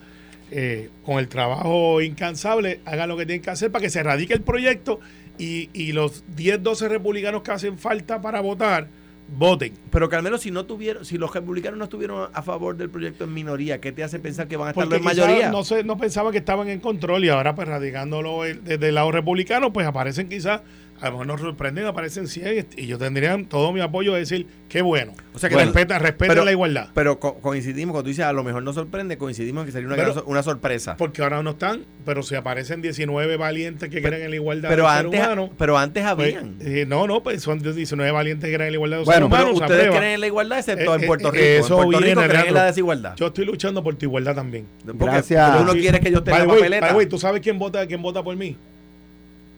[0.51, 4.33] eh, con el trabajo incansable, hagan lo que tienen que hacer para que se radique
[4.33, 4.99] el proyecto
[5.37, 8.87] y, y los 10, 12 republicanos que hacen falta para votar,
[9.27, 9.73] voten.
[9.91, 13.33] Pero menos si no tuvieron, si los republicanos no estuvieron a favor del proyecto en
[13.33, 15.51] minoría, ¿qué te hace pensar que van a estar en mayoría?
[15.51, 19.11] No sé, no pensaban que estaban en control y ahora pues radicándolo desde el lado
[19.11, 20.61] republicano, pues aparecen quizás
[21.01, 24.47] a lo mejor nos sorprenden, aparecen 100 y yo tendría todo mi apoyo de decir,
[24.69, 25.13] qué bueno.
[25.33, 26.89] O sea, que respeta, respeta la igualdad.
[26.93, 30.21] Pero coincidimos, cuando tú dices, a lo mejor no sorprende, coincidimos en que sería una,
[30.25, 30.95] una sorpresa.
[30.95, 35.21] Porque ahora no están, pero si aparecen 19 valientes que quieren la igualdad pero antes,
[35.57, 36.55] Pero antes pues, habían.
[36.61, 39.89] Eh, no, no, pues son 19 valientes que quieren la igualdad de bueno, pero ustedes
[39.89, 41.43] creen en la igualdad, excepto en eh, Puerto eh, Rico.
[41.43, 43.15] Eso en Puerto Rico creen en la desigualdad.
[43.17, 44.65] Yo estoy luchando por tu igualdad también.
[44.85, 45.61] Porque Gracias.
[45.61, 46.95] uno quiere que yo tenga la papeleta.
[47.09, 48.55] ¿Tú sabes quién vota, quién vota por mí?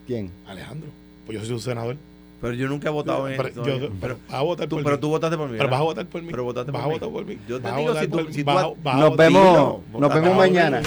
[0.07, 0.31] ¿Quién?
[0.47, 0.89] Alejandro.
[1.27, 1.97] Pues yo soy un senador.
[2.39, 4.99] Pero yo nunca he votado en pero, yo, pero, vas a votar por tú, Pero
[4.99, 5.57] tú votaste por mí.
[5.57, 6.27] Pero vas a votar por mí.
[6.29, 7.37] Pero votaste vas por a votar por mí.
[7.47, 8.51] Yo te digo, si tú, si tú
[8.83, 10.81] nos vemos, nos vemos mañana.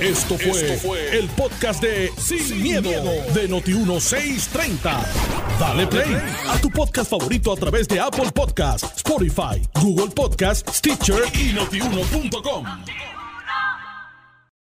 [0.00, 2.88] Esto fue, Esto fue el podcast de Sin, miedo,
[3.34, 5.04] de Noti1630.
[5.58, 6.16] Dale play
[6.48, 12.64] a tu podcast favorito a través de Apple Podcasts, Spotify, Google Podcasts, Stitcher y notiuno.com.